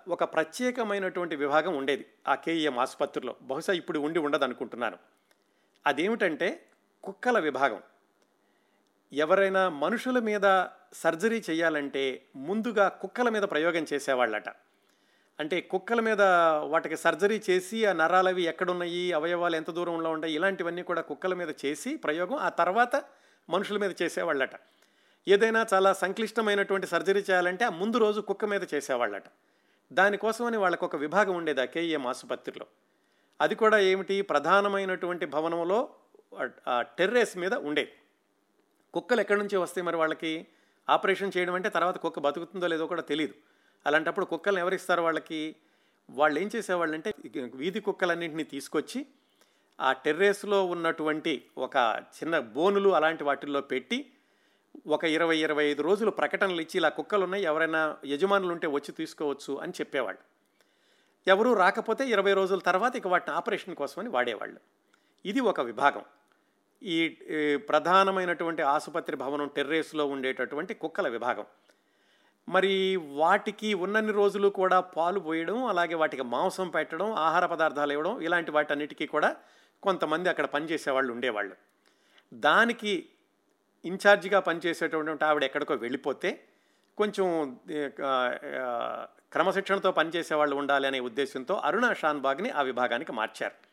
ఒక 0.08 0.24
ప్రత్యేకమైనటువంటి 0.24 1.36
విభాగం 1.36 1.76
ఉండేది 1.76 2.06
ఆ 2.28 2.36
కేఈఎం 2.36 2.80
ఆసుపత్రిలో. 2.80 3.36
బహుశా 3.42 3.74
ఇప్పుడు 3.74 4.00
ఉండి 4.00 4.20
ఉండదు 4.20 4.44
అనుకుంటున్నాను 4.44 4.98
అదేమిటంటే 5.88 6.66
కుక్కల 7.04 7.40
విభాగం. 7.40 7.82
ఎవరైనా 9.14 9.70
మనుషుల 9.70 10.20
మీద 10.20 10.66
సర్జరీ 10.94 11.44
చేయాలంటే 11.50 12.26
ముందుగా 12.36 12.88
కుక్కల 12.88 13.30
మీద 13.30 13.42
ప్రయోగం 13.42 13.86
చేసేవాళ్ళట. 13.94 14.50
అంటే 15.40 15.62
కుక్కల 15.62 16.00
మీద 16.00 16.22
వాటికి 16.62 16.98
సర్జరీ 16.98 17.42
చేసి 17.50 17.86
ఆ 17.86 17.92
నరాలవి 17.92 18.42
ఎక్కడున్నాయి 18.42 19.14
అవయవాలు 19.14 19.56
ఎంత 19.56 19.72
దూరంలో 19.72 20.10
ఉంటాయి 20.10 20.34
ఇలాంటివన్నీ 20.34 20.84
కూడా 20.84 21.02
కుక్కల 21.02 21.34
మీద 21.34 21.50
చేసి 21.66 21.96
ప్రయోగం 21.96 22.36
ఆ 22.36 22.50
తర్వాత 22.50 23.04
మనుషుల 23.50 23.78
మీద 23.78 23.92
చేసేవాళ్ళట. 24.02 24.50
ఏదైనా 25.28 25.66
చాలా 25.74 25.94
సంక్లిష్టమైనటువంటి 25.94 26.88
సర్జరీ 26.88 27.20
చేయాలంటే 27.20 27.66
ఆ 27.66 27.70
ముందు 27.70 27.98
రోజు 27.98 28.22
కుక్క 28.22 28.46
మీద 28.46 28.62
చేసేవాళ్ళట. 28.74 29.24
దానికోసమని 29.94 30.58
వాళ్ళకు 30.58 30.86
ఒక 30.86 30.96
విభాగం 30.96 31.36
ఉండేది 31.36 31.62
ఆ 31.62 31.66
కేఈఎం 31.66 32.08
ఆసుపత్రిలో. 32.08 32.66
అది 33.42 33.56
కూడా 33.56 33.80
ఏమిటి? 33.80 34.22
ప్రధానమైనటువంటి 34.22 35.26
భవనంలో 35.26 35.90
ఆ 36.68 36.82
టెర్రేస్ 36.82 37.38
మీద 37.38 37.54
ఉండేది. 37.54 37.92
కుక్కలు 38.94 39.22
ఎక్కడి 39.22 39.40
నుంచి 39.40 39.58
వస్తాయి 39.58 39.86
మరి 39.86 39.96
వాళ్ళకి? 39.96 40.48
ఆపరేషన్ 40.90 41.32
చేయడం 41.38 41.54
అంటే 41.54 41.70
తర్వాత 41.70 41.98
కుక్క 41.98 42.20
బతుకుతుందో 42.20 42.68
లేదో 42.68 42.88
కూడా 42.88 43.02
తెలియదు 43.02 43.34
అలాంటప్పుడు 43.86 44.26
కుక్కలను 44.26 44.60
ఎవరిస్తారు 44.60 45.02
వాళ్ళకి? 45.02 45.56
వాళ్ళు 46.10 46.40
ఏం 46.40 46.50
చేసేవాళ్ళంటే 46.56 47.14
వీధి 47.56 47.80
కుక్కలన్నింటినీ 47.80 48.44
తీసుకొచ్చి 48.44 49.06
ఆ 49.82 49.94
టెర్రేస్లో 49.94 50.66
ఉన్నటువంటి 50.66 51.46
ఒక 51.58 51.76
చిన్న 52.08 52.40
బోనులు 52.40 52.90
అలాంటి 52.90 53.24
వాటిల్లో 53.24 53.62
పెట్టి 53.62 54.12
ఒక 54.88 55.04
ఇరవై 55.04 55.38
ఇరవై 55.38 55.66
ఐదు 55.66 55.82
రోజులు 55.82 56.12
ప్రకటనలు 56.12 56.62
ఇచ్చి 56.62 56.78
ఇలా 56.78 56.90
కుక్కలు 56.90 57.24
ఉన్నాయి 57.24 57.44
ఎవరైనా 57.44 57.98
యజమానులు 58.06 58.52
ఉంటే 58.52 58.68
వచ్చి 58.68 58.92
తీసుకోవచ్చు 58.92 59.58
అని 59.58 59.72
చెప్పేవాళ్ళు. 59.72 60.22
ఎవరూ 61.28 61.54
రాకపోతే 61.54 62.10
ఇరవై 62.10 62.34
రోజుల 62.34 62.60
తర్వాత 62.60 62.96
ఇక 62.96 63.08
వాటిని 63.08 63.38
ఆపరేషన్ 63.38 63.76
కోసమని 63.76 64.10
వాడేవాళ్ళు. 64.10 64.60
ఇది 65.26 65.40
ఒక 65.40 65.62
విభాగం. 65.62 66.02
ఈ 66.84 67.16
ప్రధానమైనటువంటి 67.56 68.62
ఆసుపత్రి 68.62 69.16
భవనం 69.18 69.48
టెర్రేస్లో 69.48 70.06
ఉండేటటువంటి 70.06 70.74
కుక్కల 70.74 71.08
విభాగం. 71.08 71.46
మరి 72.50 72.96
వాటికి 72.96 73.74
ఉన్నన్ని 73.74 74.14
రోజులు 74.14 74.48
కూడా 74.48 74.80
పాలు 74.80 75.20
పోయడం 75.20 75.66
అలాగే 75.66 75.96
వాటికి 75.96 76.24
మాంసం 76.24 76.70
పెట్టడం 76.70 77.12
ఆహార 77.14 77.46
పదార్థాలు 77.46 77.92
ఇవ్వడం 77.92 78.22
ఇలాంటి 78.22 78.52
వాటన్నిటికీ 78.52 79.06
కూడా 79.08 79.36
కొంతమంది 79.84 80.30
అక్కడ 80.30 80.46
పనిచేసే 80.46 80.92
వాళ్ళు 80.92 81.14
ఉండేవాళ్ళు. 81.14 81.56
దానికి 82.34 83.10
ఇన్ఛార్జిగా 83.86 84.40
పనిచేసేటటువంటి 84.40 85.26
ఆవిడ 85.26 85.44
ఎక్కడికో 85.44 85.74
వెళ్ళిపోతే 85.74 86.44
కొంచెం 86.98 87.58
క్రమశిక్షణతో 89.32 89.92
పనిచేసే 89.92 90.36
వాళ్ళు 90.36 90.56
ఉండాలి 90.56 90.88
అనే 90.88 91.00
ఉద్దేశంతో 91.00 91.56
అరుణ 91.56 91.94
షాన్బాగ్ని 91.94 92.50
ఆ 92.50 92.62
విభాగానికి 92.62 93.12
మార్చారు. 93.12 93.73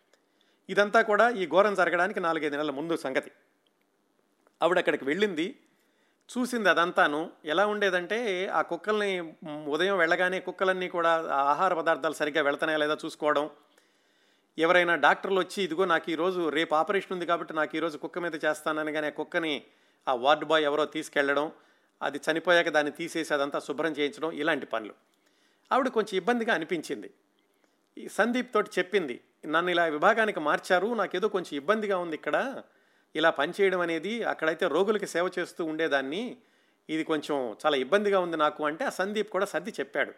ఇదంతా 0.70 1.00
కూడా 1.02 1.30
ఈ 1.30 1.46
ఘోరం 1.46 1.74
జరగడానికి 1.74 2.20
నాలుగైదు 2.20 2.56
నెలల 2.56 2.70
ముందు 2.70 2.96
సంగతి. 2.96 3.30
ఆవిడ 4.62 4.78
అక్కడికి 4.78 5.04
వెళ్ళింది. 5.04 5.46
చూసింది 6.30 6.68
అదంతాను. 6.68 7.30
ఎలా 7.44 7.66
ఉండేదంటే 7.66 8.18
ఆ 8.46 8.62
కుక్కల్ని 8.62 9.20
ఉదయం 9.68 9.96
వెళ్ళగానే 9.98 10.40
కుక్కలన్నీ 10.40 10.88
కూడా 10.88 11.12
ఆహార 11.32 11.74
పదార్థాలు 11.74 12.14
సరిగ్గా 12.14 12.42
వెళ్తున్నాయా 12.42 12.78
లేదా 12.78 12.96
చూసుకోవడం. 13.04 13.50
ఎవరైనా 14.58 14.94
డాక్టర్లు 14.94 15.40
వచ్చి 15.40 15.64
ఇదిగో 15.64 15.84
నాకు 15.84 16.10
ఈరోజు 16.10 16.48
రేపు 16.48 16.74
ఆపరేషన్ 16.74 17.12
ఉంది 17.12 17.26
కాబట్టి 17.26 17.54
నాకు 17.54 17.76
ఈరోజు 17.76 17.98
కుక్క 17.98 18.18
మీద 18.18 18.36
చేస్తానని 18.44 18.92
కానీ 18.92 19.06
ఆ 19.06 19.10
కుక్కని 19.10 19.62
ఆ 20.08 20.14
వార్డ్ 20.14 20.44
బాయ్ 20.44 20.64
ఎవరో 20.64 20.84
తీసుకెళ్ళడం 20.84 21.52
అది 22.02 22.20
చనిపోయాక 22.26 22.68
దాన్ని 22.68 22.92
తీసేసి 22.92 23.34
అదంతా 23.34 23.58
శుభ్రం 23.58 23.92
చేయించడం 23.92 24.30
ఇలాంటి 24.32 24.66
పనులు. 24.66 24.94
ఆవిడ 25.72 25.88
కొంచెం 25.88 26.16
ఇబ్బందిగా 26.16 26.54
అనిపించింది. 26.54 27.10
ఈ 27.96 28.08
సందీప్ 28.08 28.54
తోటి 28.54 28.70
చెప్పింది 28.78 29.20
నన్ను 29.46 29.70
ఇలా 29.70 29.84
విభాగానికి 29.84 30.40
మార్చారు 30.40 30.94
నాకేదో 30.94 31.28
కొంచెం 31.28 31.56
ఇబ్బందిగా 31.58 31.98
ఉంది 31.98 32.14
ఇక్కడ. 32.14 32.62
ఇలా 33.14 33.30
పనిచేయడం 33.30 33.80
అనేది 33.80 34.22
అక్కడైతే 34.22 34.68
రోగులకి 34.68 35.06
సేవ 35.06 35.30
చేస్తూ 35.38 35.64
ఉండేదాన్ని. 35.64 36.36
ఇది 36.88 37.04
కొంచెం 37.04 37.56
చాలా 37.64 37.76
ఇబ్బందిగా 37.76 38.20
ఉంది 38.20 38.36
నాకు 38.36 38.64
అంటే 38.64 38.84
ఆ 38.84 38.88
సందీప్ 38.88 39.30
కూడా 39.30 39.46
సర్ది 39.46 39.72
చెప్పాడు. 39.80 40.12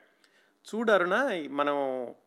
చూడరున 0.67 1.17
మనం 1.51 1.77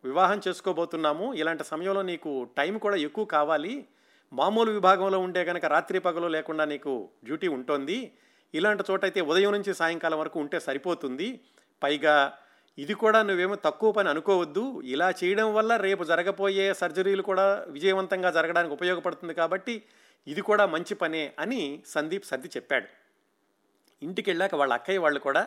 వివాహం 0.04 0.40
చేసుకోబోతున్నాము. 0.48 1.34
ఇలాంటి 1.34 1.64
సమయంలో 1.64 2.02
నీకు 2.02 2.48
టైం 2.56 2.78
కూడా 2.78 2.96
ఎక్కువ 2.96 3.24
కావాలి. 3.24 3.86
మామూలు 4.32 4.70
విభాగంలో 4.70 5.18
ఉంటే 5.18 5.44
కనుక 5.44 5.64
రాత్రి 5.64 5.98
పగలు 5.98 6.26
లేకుండా 6.26 6.64
నీకు 6.64 7.08
డ్యూటీ 7.24 7.48
ఉంటుంది. 7.48 8.12
ఇలాంటి 8.54 8.82
చోట 8.90 9.04
అయితే 9.04 9.20
ఉదయం 9.20 9.52
నుంచి 9.52 9.74
సాయంకాలం 9.74 10.18
వరకు 10.18 10.40
ఉంటే 10.40 10.60
సరిపోతుంది. 10.60 11.40
పైగా 11.82 12.38
ఇది 12.78 12.94
కూడా 13.02 13.18
నువ్వేమో 13.28 13.56
తక్కువ 13.66 13.90
పని 13.98 14.08
అనుకోవద్దు. 14.12 14.64
ఇలా 14.94 15.08
చేయడం 15.20 15.48
వల్ల 15.56 15.72
రేపు 15.86 16.02
జరగబోయే 16.10 16.66
సర్జరీలు 16.80 17.22
కూడా 17.30 17.46
విజయవంతంగా 17.76 18.30
జరగడానికి 18.38 18.74
ఉపయోగపడుతుంది 18.78 19.34
కాబట్టి 19.40 19.74
ఇది 20.26 20.42
కూడా 20.50 20.64
మంచి 20.74 20.94
పనే 21.02 21.22
అని 21.42 21.60
సందీప్ 21.94 22.26
సర్ది 22.30 22.48
చెప్పాడు. 22.56 22.88
ఇంటికి 24.02 24.28
వెళ్ళాక 24.30 24.54
వాళ్ళ 24.60 24.72
అక్కయ్య 24.78 25.02
వాళ్ళు 25.04 25.20
కూడా 25.26 25.42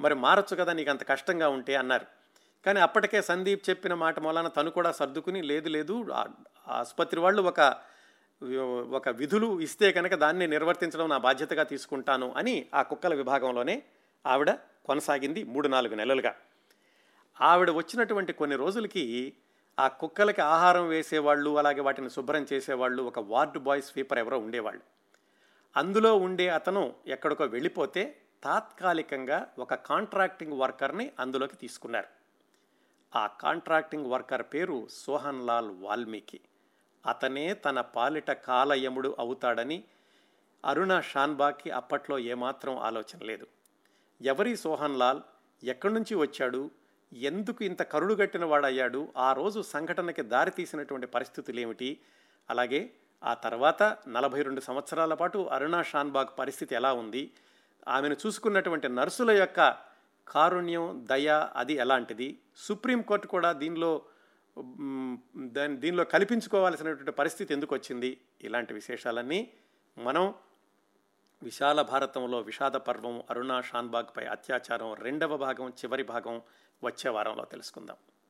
మరి 0.00 0.14
మారచ్చు 0.24 0.54
కదా 0.60 0.72
నీకు 0.78 0.90
అంత 0.92 1.02
కష్టంగా 1.12 1.48
ఉంటే 1.56 1.74
అన్నారు. 1.82 2.06
కానీ 2.64 2.80
అప్పటికే 2.86 3.18
సందీప్ 3.30 3.62
చెప్పిన 3.68 3.94
మాట 4.02 4.16
మూలాన 4.24 4.48
తను 4.56 4.70
కూడా 4.76 4.90
సర్దుకుని 4.98 5.40
లేదు 5.50 5.68
లేదు 5.76 5.96
ఆసుపత్రి 6.78 7.20
వాళ్ళు 7.24 7.42
ఒక 7.50 7.60
ఒక 8.98 9.08
విధులు 9.20 9.48
ఇస్తే 9.66 9.88
కనుక 9.96 10.14
దాన్ని 10.24 10.46
నిర్వర్తించడం 10.54 11.08
నా 11.14 11.18
బాధ్యతగా 11.26 11.64
తీసుకుంటాను 11.72 12.28
అని 12.40 12.54
ఆ 12.78 12.80
కుక్కల 12.90 13.12
విభాగంలోనే 13.20 13.76
ఆవిడ 14.24 14.50
కొనసాగింది 14.88 15.40
మూడు 15.52 15.68
నాలుగు 15.68 15.94
నెలలుగా. 16.00 16.32
ఆవిడ 17.42 17.70
వచ్చినటువంటి 17.70 18.32
కొన్ని 18.32 18.56
రోజులకి 18.56 19.32
ఆ 19.78 19.88
కుక్కలకి 19.88 20.40
ఆహారం 20.40 20.88
వేసేవాళ్ళు 20.88 21.58
అలాగే 21.58 21.80
వాటిని 21.80 22.10
శుభ్రం 22.10 22.46
చేసేవాళ్ళు 22.52 23.02
ఒక 23.02 23.18
వార్డు 23.18 23.58
బాయ్ 23.58 23.82
స్వీపర్ 23.82 24.18
ఎవరో 24.18 24.38
ఉండేవాళ్ళు. 24.38 24.82
అందులో 25.76 26.16
ఉండే 26.16 26.48
అతను 26.48 26.94
ఎక్కడికో 27.06 27.44
వెళ్ళిపోతే 27.44 28.20
తాత్కాలికంగా 28.44 29.52
ఒక 29.58 29.74
కాంట్రాక్టింగ్ 29.74 30.52
వర్కర్ని 30.52 31.12
అందులోకి 31.18 31.56
తీసుకున్నారు. 31.56 32.08
ఆ 33.18 33.26
కాంట్రాక్టింగ్ 33.26 34.06
వర్కర్ 34.06 34.42
పేరు 34.42 34.88
సోహన్ 34.90 35.46
లాల్ 35.46 35.70
వాల్మీకి. 35.80 36.40
అతనే 37.06 37.54
తన 37.54 37.80
పాలిట 37.80 38.30
కాలయముడు 38.30 39.16
అవుతాడని 39.18 39.84
అరుణ 40.64 41.00
షాన్బాగ్కి 41.00 41.70
అప్పట్లో 41.70 42.18
ఏమాత్రం 42.18 42.78
ఆలోచన 42.78 43.24
లేదు. 43.24 43.46
ఎవరి 44.22 44.56
సోహన్ 44.56 44.98
లాల్? 44.98 45.20
ఎక్కడి 45.64 45.94
నుంచి 45.94 46.14
వచ్చాడు? 46.14 46.70
ఎందుకు 47.12 47.64
ఇంత 47.64 47.82
కరుడుగట్టిన 47.82 48.44
వాడయ్యాడు? 48.44 49.08
ఆ 49.16 49.32
రోజు 49.32 49.60
సంఘటనకి 49.60 50.22
దారితీసినటువంటి 50.22 51.06
పరిస్థితులు 51.06 51.60
ఏమిటి 51.60 52.00
అలాగే 52.50 52.90
ఆ 53.22 53.34
తర్వాత 53.34 53.82
నలభై 54.08 54.42
రెండు 54.42 54.60
సంవత్సరాల 54.60 55.14
పాటు 55.14 55.38
అరుణా 55.38 55.82
షాన్బాగ్ 55.82 56.38
పరిస్థితి 56.38 56.74
ఎలా 56.74 56.92
ఉంది? 56.92 57.32
ఆమెను 57.88 58.16
చూసుకున్నటువంటి 58.26 58.88
నర్సుల 58.88 59.30
యొక్క 59.30 59.70
కారుణ్యం 60.26 61.06
దయ 61.10 61.48
అది 61.56 61.74
ఎలాంటిది? 61.74 62.38
సుప్రీంకోర్టు 62.56 63.26
కూడా 63.26 63.52
దీనిలో 63.52 64.02
దాని 65.36 65.76
దీనిలో 65.76 66.04
కల్పించుకోవాల్సినటువంటి 66.04 67.12
పరిస్థితి 67.12 67.54
ఎందుకు 67.54 67.74
వచ్చింది 67.74 68.20
ఇలాంటి 68.42 68.74
విశేషాలన్నీ 68.74 69.52
మనం 69.98 70.34
విశాల 71.42 71.82
భారతంలో 71.82 72.40
విషాద 72.40 72.72
పర్వం 72.72 73.22
అరుణా 73.30 73.60
షాన్బాగ్పై 73.60 74.24
అత్యాచారం 74.24 74.94
రెండవ 74.94 75.36
భాగం 75.36 75.68
చివరి 75.68 76.02
భాగం 76.02 76.42
వచ్చే 76.84 77.10
వారంలో 77.10 77.44
తెలుసుకుందాం. 77.44 77.96